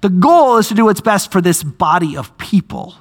The 0.00 0.08
goal 0.08 0.56
is 0.56 0.68
to 0.68 0.74
do 0.74 0.86
what's 0.86 1.00
best 1.00 1.30
for 1.30 1.40
this 1.40 1.62
body 1.62 2.16
of 2.16 2.36
people. 2.38 2.94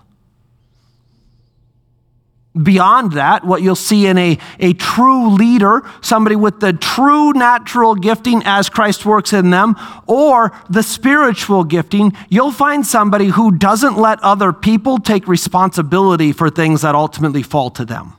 Beyond 2.62 3.14
that, 3.14 3.46
what 3.46 3.62
you'll 3.62 3.76
see 3.76 4.08
in 4.08 4.18
a, 4.18 4.38
a 4.60 4.74
true 4.74 5.30
leader, 5.30 5.88
somebody 6.02 6.36
with 6.36 6.60
the 6.60 6.74
true 6.74 7.32
natural 7.32 7.96
gifting 7.96 8.42
as 8.44 8.70
Christ 8.70 9.06
works 9.06 9.32
in 9.32 9.52
them, 9.52 9.76
or 10.08 10.52
the 10.70 10.84
spiritual 10.84 11.64
gifting, 11.64 12.12
you'll 12.28 12.52
find 12.52 12.86
somebody 12.86 13.28
who 13.28 13.52
doesn't 13.52 13.98
let 13.98 14.22
other 14.24 14.52
people 14.52 14.98
take 14.98 15.28
responsibility 15.28 16.34
for 16.34 16.50
things 16.50 16.82
that 16.82 16.96
ultimately 16.96 17.44
fall 17.44 17.70
to 17.70 17.86
them. 17.86 18.16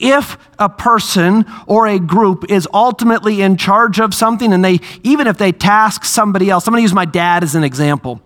If 0.00 0.38
a 0.58 0.68
person 0.68 1.44
or 1.66 1.86
a 1.86 1.98
group 1.98 2.50
is 2.50 2.68
ultimately 2.72 3.42
in 3.42 3.56
charge 3.56 4.00
of 4.00 4.14
something, 4.14 4.52
and 4.52 4.64
they, 4.64 4.80
even 5.02 5.26
if 5.26 5.38
they 5.38 5.52
task 5.52 6.04
somebody 6.04 6.50
else, 6.50 6.66
I'm 6.66 6.72
gonna 6.72 6.82
use 6.82 6.94
my 6.94 7.04
dad 7.04 7.42
as 7.42 7.54
an 7.54 7.64
example. 7.64 8.20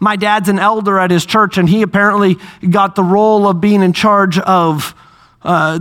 My 0.00 0.16
dad's 0.16 0.48
an 0.48 0.58
elder 0.58 0.98
at 0.98 1.10
his 1.10 1.26
church, 1.26 1.58
and 1.58 1.68
he 1.68 1.82
apparently 1.82 2.36
got 2.68 2.94
the 2.94 3.02
role 3.02 3.48
of 3.48 3.60
being 3.60 3.82
in 3.82 3.92
charge 3.92 4.38
of 4.38 4.94
uh, 5.42 5.78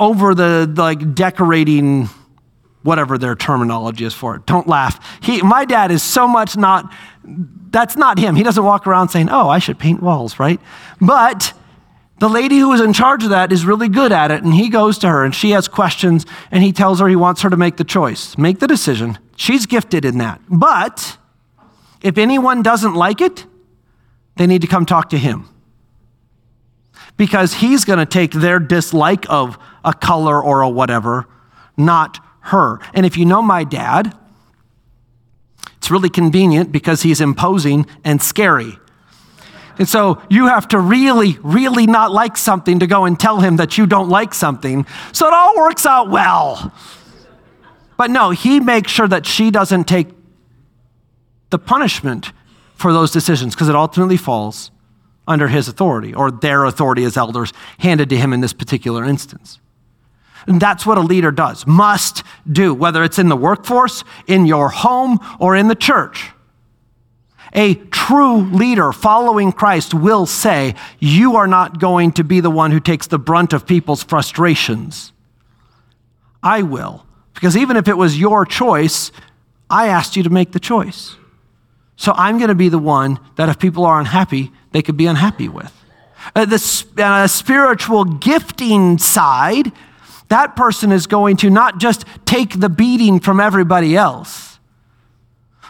over 0.00 0.34
the 0.34 0.72
like 0.76 1.14
decorating 1.14 2.08
whatever 2.84 3.16
their 3.16 3.34
terminology 3.34 4.04
is 4.04 4.14
for 4.14 4.36
it. 4.36 4.46
Don't 4.46 4.68
laugh. 4.68 5.00
He, 5.22 5.40
my 5.42 5.64
dad 5.64 5.90
is 5.90 6.02
so 6.02 6.28
much 6.28 6.56
not, 6.56 6.92
that's 7.70 7.96
not 7.96 8.18
him. 8.18 8.36
He 8.36 8.42
doesn't 8.42 8.62
walk 8.62 8.86
around 8.86 9.08
saying, 9.08 9.30
oh, 9.30 9.48
I 9.48 9.58
should 9.58 9.78
paint 9.78 10.02
walls, 10.02 10.38
right? 10.38 10.60
But 11.00 11.54
the 12.24 12.30
lady 12.30 12.56
who 12.56 12.72
is 12.72 12.80
in 12.80 12.94
charge 12.94 13.22
of 13.22 13.28
that 13.28 13.52
is 13.52 13.66
really 13.66 13.86
good 13.86 14.10
at 14.10 14.30
it, 14.30 14.42
and 14.42 14.54
he 14.54 14.70
goes 14.70 14.96
to 14.96 15.06
her 15.06 15.26
and 15.26 15.34
she 15.34 15.50
has 15.50 15.68
questions, 15.68 16.24
and 16.50 16.62
he 16.62 16.72
tells 16.72 16.98
her 16.98 17.06
he 17.06 17.16
wants 17.16 17.42
her 17.42 17.50
to 17.50 17.56
make 17.58 17.76
the 17.76 17.84
choice, 17.84 18.38
make 18.38 18.60
the 18.60 18.66
decision. 18.66 19.18
She's 19.36 19.66
gifted 19.66 20.06
in 20.06 20.16
that. 20.16 20.40
But 20.48 21.18
if 22.00 22.16
anyone 22.16 22.62
doesn't 22.62 22.94
like 22.94 23.20
it, 23.20 23.44
they 24.36 24.46
need 24.46 24.62
to 24.62 24.66
come 24.66 24.86
talk 24.86 25.10
to 25.10 25.18
him. 25.18 25.50
Because 27.18 27.52
he's 27.52 27.84
going 27.84 27.98
to 27.98 28.06
take 28.06 28.32
their 28.32 28.58
dislike 28.58 29.26
of 29.28 29.58
a 29.84 29.92
color 29.92 30.42
or 30.42 30.62
a 30.62 30.68
whatever, 30.70 31.28
not 31.76 32.24
her. 32.40 32.78
And 32.94 33.04
if 33.04 33.18
you 33.18 33.26
know 33.26 33.42
my 33.42 33.64
dad, 33.64 34.16
it's 35.76 35.90
really 35.90 36.08
convenient 36.08 36.72
because 36.72 37.02
he's 37.02 37.20
imposing 37.20 37.84
and 38.02 38.22
scary. 38.22 38.78
And 39.78 39.88
so 39.88 40.22
you 40.30 40.46
have 40.46 40.68
to 40.68 40.78
really, 40.78 41.38
really 41.42 41.86
not 41.86 42.12
like 42.12 42.36
something 42.36 42.78
to 42.78 42.86
go 42.86 43.04
and 43.04 43.18
tell 43.18 43.40
him 43.40 43.56
that 43.56 43.76
you 43.76 43.86
don't 43.86 44.08
like 44.08 44.34
something. 44.34 44.86
So 45.12 45.26
it 45.26 45.34
all 45.34 45.56
works 45.56 45.84
out 45.84 46.10
well. 46.10 46.72
But 47.96 48.10
no, 48.10 48.30
he 48.30 48.60
makes 48.60 48.90
sure 48.90 49.08
that 49.08 49.26
she 49.26 49.50
doesn't 49.50 49.84
take 49.84 50.08
the 51.50 51.58
punishment 51.58 52.32
for 52.74 52.92
those 52.92 53.10
decisions 53.10 53.54
because 53.54 53.68
it 53.68 53.74
ultimately 53.76 54.16
falls 54.16 54.70
under 55.26 55.48
his 55.48 55.68
authority 55.68 56.14
or 56.14 56.30
their 56.30 56.64
authority 56.64 57.04
as 57.04 57.16
elders 57.16 57.52
handed 57.78 58.10
to 58.10 58.16
him 58.16 58.32
in 58.32 58.40
this 58.40 58.52
particular 58.52 59.04
instance. 59.04 59.60
And 60.46 60.60
that's 60.60 60.84
what 60.84 60.98
a 60.98 61.00
leader 61.00 61.30
does, 61.30 61.66
must 61.66 62.22
do, 62.50 62.74
whether 62.74 63.02
it's 63.02 63.18
in 63.18 63.28
the 63.28 63.36
workforce, 63.36 64.04
in 64.26 64.44
your 64.44 64.68
home, 64.68 65.18
or 65.38 65.56
in 65.56 65.68
the 65.68 65.74
church. 65.74 66.30
A 67.54 67.74
true 67.74 68.38
leader 68.38 68.92
following 68.92 69.52
Christ 69.52 69.94
will 69.94 70.26
say, 70.26 70.74
You 70.98 71.36
are 71.36 71.46
not 71.46 71.78
going 71.78 72.12
to 72.12 72.24
be 72.24 72.40
the 72.40 72.50
one 72.50 72.72
who 72.72 72.80
takes 72.80 73.06
the 73.06 73.18
brunt 73.18 73.52
of 73.52 73.66
people's 73.66 74.02
frustrations. 74.02 75.12
I 76.42 76.62
will. 76.62 77.06
Because 77.34 77.56
even 77.56 77.76
if 77.76 77.88
it 77.88 77.96
was 77.96 78.18
your 78.18 78.44
choice, 78.44 79.12
I 79.70 79.88
asked 79.88 80.16
you 80.16 80.22
to 80.22 80.30
make 80.30 80.52
the 80.52 80.60
choice. 80.60 81.16
So 81.96 82.12
I'm 82.16 82.38
going 82.38 82.48
to 82.48 82.54
be 82.54 82.68
the 82.68 82.78
one 82.78 83.20
that 83.36 83.48
if 83.48 83.58
people 83.58 83.84
are 83.84 84.00
unhappy, 84.00 84.52
they 84.72 84.82
could 84.82 84.96
be 84.96 85.06
unhappy 85.06 85.48
with. 85.48 85.72
Uh, 86.34 86.44
the 86.44 86.84
uh, 86.98 87.26
spiritual 87.26 88.04
gifting 88.04 88.98
side 88.98 89.72
that 90.28 90.56
person 90.56 90.92
is 90.92 91.06
going 91.06 91.36
to 91.38 91.50
not 91.50 91.78
just 91.78 92.04
take 92.24 92.58
the 92.58 92.68
beating 92.68 93.20
from 93.20 93.40
everybody 93.40 93.96
else. 93.96 94.53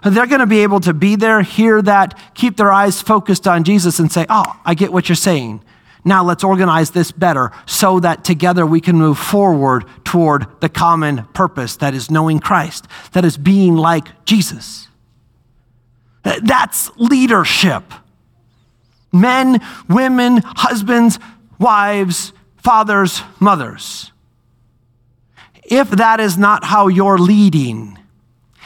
They're 0.05 0.27
going 0.27 0.40
to 0.40 0.47
be 0.47 0.61
able 0.61 0.81
to 0.81 0.93
be 0.93 1.17
there, 1.17 1.43
hear 1.43 1.81
that, 1.83 2.19
keep 2.35 2.57
their 2.57 2.71
eyes 2.71 3.01
focused 3.01 3.49
on 3.49 3.64
Jesus, 3.64 3.99
and 3.99 4.12
say, 4.12 4.27
Oh, 4.29 4.61
I 4.64 4.75
get 4.75 4.93
what 4.93 5.09
you're 5.09 5.17
saying. 5.17 5.62
Now 6.05 6.23
let's 6.23 6.45
organize 6.45 6.90
this 6.90 7.11
better 7.11 7.51
so 7.64 7.99
that 8.01 8.25
together 8.25 8.67
we 8.67 8.81
can 8.81 8.97
move 8.97 9.19
forward 9.19 9.87
toward 10.05 10.47
the 10.61 10.69
common 10.69 11.25
purpose 11.33 11.77
that 11.77 11.95
is 11.95 12.11
knowing 12.11 12.40
Christ, 12.40 12.87
that 13.12 13.25
is 13.25 13.38
being 13.38 13.75
like 13.75 14.25
Jesus. 14.27 14.88
That's 16.23 16.90
leadership. 16.97 17.85
Men, 19.12 19.61
women, 19.88 20.43
husbands, 20.45 21.19
wives, 21.59 22.33
fathers, 22.57 23.23
mothers 23.40 24.12
if 25.64 25.90
that 25.90 26.21
is 26.21 26.37
not 26.37 26.64
how 26.64 26.88
you're 26.88 27.19
leading. 27.19 27.99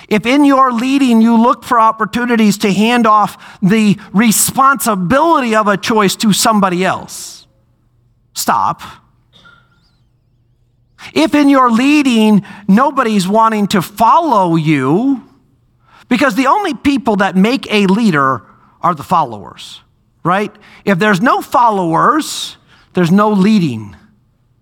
If 0.09 0.25
in 0.25 0.45
your 0.47 0.73
leading 0.73 1.21
you 1.21 1.41
look 1.41 1.65
for 1.65 1.79
opportunities 1.79 2.57
to 2.59 2.73
hand 2.73 3.07
off 3.07 3.61
the 3.61 3.99
responsibility 4.13 5.55
of 5.55 5.69
a 5.69 5.77
choice 5.77 6.17
to 6.17 6.33
somebody 6.33 6.85
else, 6.85 7.47
stop. 8.33 8.81
If 11.13 11.35
in 11.35 11.51
your 11.51 11.71
leading 11.71 12.45
nobody's 12.67 13.29
wanting 13.29 13.69
to 13.69 13.83
follow 13.83 14.57
you, 14.57 15.25
because 16.09 16.35
the 16.35 16.47
only 16.47 16.73
people 16.73 17.17
that 17.17 17.37
make 17.37 17.71
a 17.71 17.87
leader 17.87 18.43
are 18.81 18.95
the 18.95 19.03
followers, 19.03 19.83
right? 20.25 20.55
If 20.87 20.99
there's 20.99 21.21
no 21.21 21.43
followers, 21.43 22.57
there's 22.95 23.11
no 23.11 23.31
leading. 23.31 23.95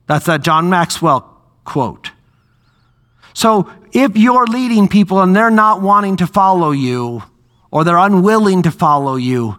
That's 0.07 0.27
that 0.27 0.43
John 0.43 0.69
Maxwell 0.69 1.41
quote. 1.65 2.11
So 3.37 3.71
if 3.93 4.17
you're 4.17 4.47
leading 4.47 4.89
people 4.89 5.21
and 5.21 5.37
they're 5.37 5.51
not 5.51 5.83
wanting 5.83 6.17
to 6.17 6.27
follow 6.27 6.71
you 6.71 7.23
or 7.71 7.85
they're 7.85 7.99
unwilling 7.99 8.63
to 8.63 8.71
follow 8.71 9.17
you, 9.17 9.59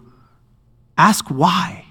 ask 0.96 1.28
why. 1.28 1.84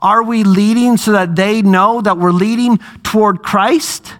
Are 0.00 0.22
we 0.22 0.44
leading 0.44 0.96
so 0.96 1.10
that 1.10 1.34
they 1.34 1.60
know 1.60 2.00
that 2.00 2.18
we're 2.18 2.30
leading 2.30 2.78
toward 3.02 3.42
Christ? 3.42 4.14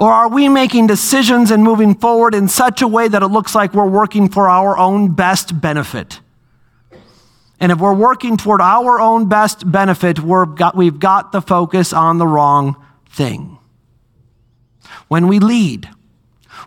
Or 0.00 0.12
are 0.12 0.28
we 0.28 0.48
making 0.48 0.88
decisions 0.88 1.52
and 1.52 1.62
moving 1.62 1.94
forward 1.94 2.34
in 2.34 2.48
such 2.48 2.82
a 2.82 2.88
way 2.88 3.06
that 3.06 3.22
it 3.22 3.28
looks 3.28 3.54
like 3.54 3.72
we're 3.72 3.86
working 3.86 4.28
for 4.28 4.48
our 4.48 4.76
own 4.76 5.14
best 5.14 5.60
benefit? 5.60 6.18
And 7.60 7.70
if 7.70 7.78
we're 7.78 7.94
working 7.94 8.36
toward 8.36 8.60
our 8.60 8.98
own 8.98 9.28
best 9.28 9.70
benefit, 9.70 10.18
we're 10.18 10.46
got, 10.46 10.74
we've 10.74 10.98
got 10.98 11.30
the 11.30 11.40
focus 11.40 11.92
on 11.92 12.18
the 12.18 12.26
wrong 12.26 12.74
thing 13.08 13.58
when 15.08 15.28
we 15.28 15.38
lead, 15.38 15.88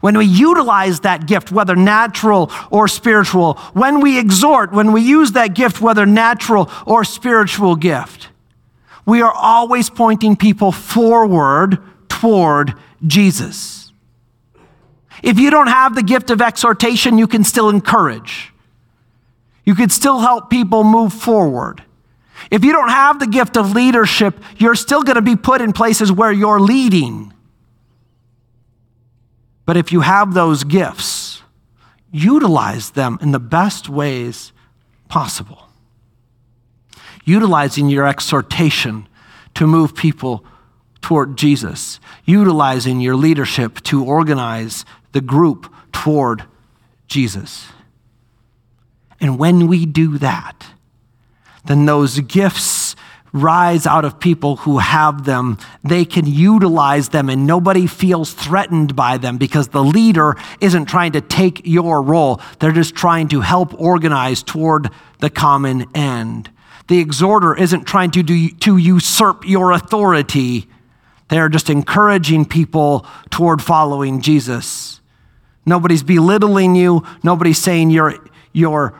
when 0.01 0.17
we 0.17 0.25
utilize 0.25 1.01
that 1.01 1.27
gift, 1.27 1.51
whether 1.51 1.75
natural 1.75 2.51
or 2.69 2.87
spiritual, 2.87 3.55
when 3.73 3.99
we 3.99 4.19
exhort, 4.19 4.71
when 4.71 4.91
we 4.91 5.01
use 5.01 5.31
that 5.31 5.55
gift, 5.55 5.81
whether 5.81 6.05
natural 6.05 6.69
or 6.85 7.03
spiritual 7.03 7.75
gift, 7.75 8.29
we 9.05 9.21
are 9.21 9.33
always 9.33 9.89
pointing 9.89 10.35
people 10.35 10.71
forward 10.71 11.79
toward 12.09 12.73
Jesus. 13.05 13.91
If 15.23 15.39
you 15.39 15.49
don't 15.49 15.67
have 15.67 15.95
the 15.95 16.03
gift 16.03 16.29
of 16.29 16.41
exhortation, 16.41 17.17
you 17.17 17.27
can 17.27 17.43
still 17.43 17.69
encourage. 17.69 18.53
You 19.65 19.75
can 19.75 19.89
still 19.89 20.19
help 20.19 20.49
people 20.49 20.83
move 20.83 21.13
forward. 21.13 21.83
If 22.51 22.63
you 22.63 22.71
don't 22.71 22.89
have 22.89 23.19
the 23.19 23.27
gift 23.27 23.57
of 23.57 23.73
leadership, 23.73 24.39
you're 24.57 24.75
still 24.75 25.03
going 25.03 25.15
to 25.15 25.21
be 25.21 25.35
put 25.35 25.61
in 25.61 25.73
places 25.73 26.11
where 26.11 26.31
you're 26.31 26.59
leading. 26.59 27.33
But 29.67 29.75
if 29.75 29.91
you 29.91 29.99
have 29.99 30.33
those 30.33 30.63
gifts, 30.63 31.43
utilize 32.09 32.91
them 32.91 33.19
in 33.21 33.33
the 33.33 33.39
best 33.39 33.89
ways 33.89 34.53
possible. 35.09 35.67
Utilizing 37.25 37.89
your 37.89 38.07
exhortation 38.07 39.09
to 39.55 39.67
move 39.67 39.93
people 39.93 40.45
toward 41.01 41.37
Jesus, 41.37 41.99
utilizing 42.23 43.01
your 43.01 43.17
leadership 43.17 43.81
to 43.81 44.05
organize 44.05 44.85
the 45.11 45.19
group 45.19 45.71
toward 45.91 46.45
Jesus. 47.07 47.67
And 49.19 49.37
when 49.37 49.67
we 49.67 49.85
do 49.85 50.17
that, 50.19 50.65
then 51.65 51.85
those 51.85 52.21
gifts 52.21 52.86
rise 53.33 53.85
out 53.85 54.05
of 54.05 54.19
people 54.19 54.57
who 54.57 54.79
have 54.79 55.25
them. 55.25 55.57
They 55.83 56.05
can 56.05 56.25
utilize 56.25 57.09
them 57.09 57.29
and 57.29 57.45
nobody 57.45 57.87
feels 57.87 58.33
threatened 58.33 58.95
by 58.95 59.17
them 59.17 59.37
because 59.37 59.69
the 59.69 59.83
leader 59.83 60.35
isn't 60.61 60.85
trying 60.85 61.11
to 61.13 61.21
take 61.21 61.61
your 61.65 62.01
role. 62.01 62.41
They're 62.59 62.71
just 62.71 62.95
trying 62.95 63.27
to 63.29 63.41
help 63.41 63.79
organize 63.79 64.43
toward 64.43 64.89
the 65.19 65.29
common 65.29 65.85
end. 65.95 66.49
The 66.87 66.99
exhorter 66.99 67.55
isn't 67.55 67.85
trying 67.85 68.11
to, 68.11 68.23
do, 68.23 68.49
to 68.49 68.77
usurp 68.77 69.45
your 69.45 69.71
authority. 69.71 70.69
They're 71.27 71.49
just 71.49 71.69
encouraging 71.69 72.45
people 72.45 73.05
toward 73.29 73.61
following 73.61 74.21
Jesus. 74.21 75.01
Nobody's 75.65 76.03
belittling 76.03 76.75
you. 76.75 77.03
Nobody's 77.23 77.57
saying 77.57 77.89
you're, 77.89 78.15
you're 78.53 78.97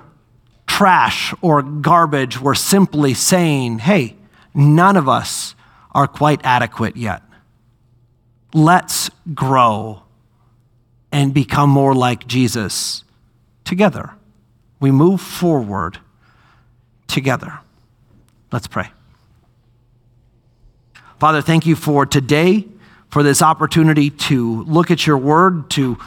trash 0.68 1.34
or 1.41 1.62
garbage. 1.62 2.41
We're 2.41 2.56
simply 2.56 3.14
saying, 3.14 3.80
hey, 3.80 4.18
none 4.54 4.98
of 4.98 5.08
us 5.08 5.56
are 5.91 6.08
quite 6.08 6.41
adequate 6.43 6.95
yet. 6.98 7.24
Let's 8.54 9.10
grow 9.34 10.04
and 11.12 11.34
become 11.34 11.70
more 11.70 11.95
like 11.95 12.28
Jesus 12.28 13.04
together. 13.64 14.12
We 14.80 14.91
move 14.91 15.22
forward 15.22 16.00
together. 17.08 17.60
Let's 18.52 18.68
pray. 18.68 18.89
Father, 21.20 21.41
thank 21.41 21.66
you 21.66 21.76
for 21.76 22.06
today, 22.06 22.68
for 23.10 23.24
this 23.24 23.41
opportunity 23.41 24.12
to 24.12 24.64
look 24.64 24.91
at 24.91 25.08
your 25.08 25.18
word, 25.18 25.70
to, 25.72 25.98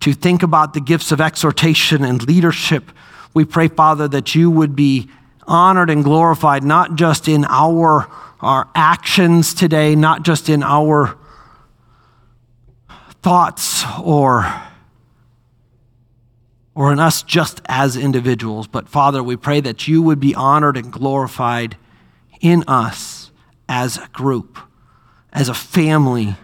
to 0.00 0.14
think 0.14 0.42
about 0.42 0.72
the 0.72 0.80
gifts 0.80 1.12
of 1.12 1.20
exhortation 1.20 2.02
and 2.02 2.26
leadership. 2.26 2.90
We 3.34 3.44
pray, 3.44 3.68
Father, 3.68 4.08
that 4.08 4.34
you 4.34 4.50
would 4.50 4.74
be 4.74 5.10
honored 5.46 5.90
and 5.90 6.04
glorified, 6.04 6.64
not 6.64 6.96
just 6.96 7.28
in 7.28 7.44
our, 7.48 8.10
our 8.40 8.68
actions 8.74 9.54
today, 9.54 9.94
not 9.94 10.22
just 10.22 10.48
in 10.48 10.62
our 10.62 11.16
thoughts 13.22 13.84
or, 14.02 14.62
or 16.74 16.92
in 16.92 17.00
us 17.00 17.22
just 17.22 17.60
as 17.66 17.96
individuals, 17.96 18.66
but 18.66 18.88
Father, 18.88 19.22
we 19.22 19.36
pray 19.36 19.60
that 19.60 19.88
you 19.88 20.02
would 20.02 20.20
be 20.20 20.34
honored 20.34 20.76
and 20.76 20.92
glorified 20.92 21.76
in 22.40 22.64
us 22.68 23.30
as 23.68 23.96
a 23.96 24.08
group, 24.08 24.58
as 25.32 25.48
a 25.48 25.54
family, 25.54 26.36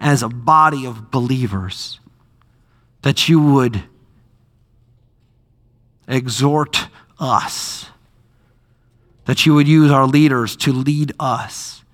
as 0.00 0.22
a 0.22 0.28
body 0.28 0.84
of 0.86 1.10
believers, 1.10 2.00
that 3.02 3.28
you 3.28 3.40
would 3.40 3.84
exhort 6.08 6.88
us 7.18 7.86
that 9.26 9.44
you 9.44 9.54
would 9.54 9.68
use 9.68 9.90
our 9.90 10.06
leaders 10.06 10.56
to 10.56 10.72
lead 10.72 11.12
us 11.20 11.84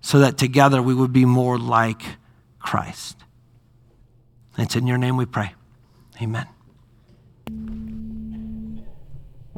so 0.00 0.20
that 0.20 0.38
together 0.38 0.80
we 0.80 0.94
would 0.94 1.12
be 1.12 1.24
more 1.24 1.58
like 1.58 2.02
Christ. 2.58 3.16
It's 4.56 4.76
in 4.76 4.86
your 4.86 4.98
name 4.98 5.16
we 5.16 5.26
pray. 5.26 5.54
Amen. 6.22 6.46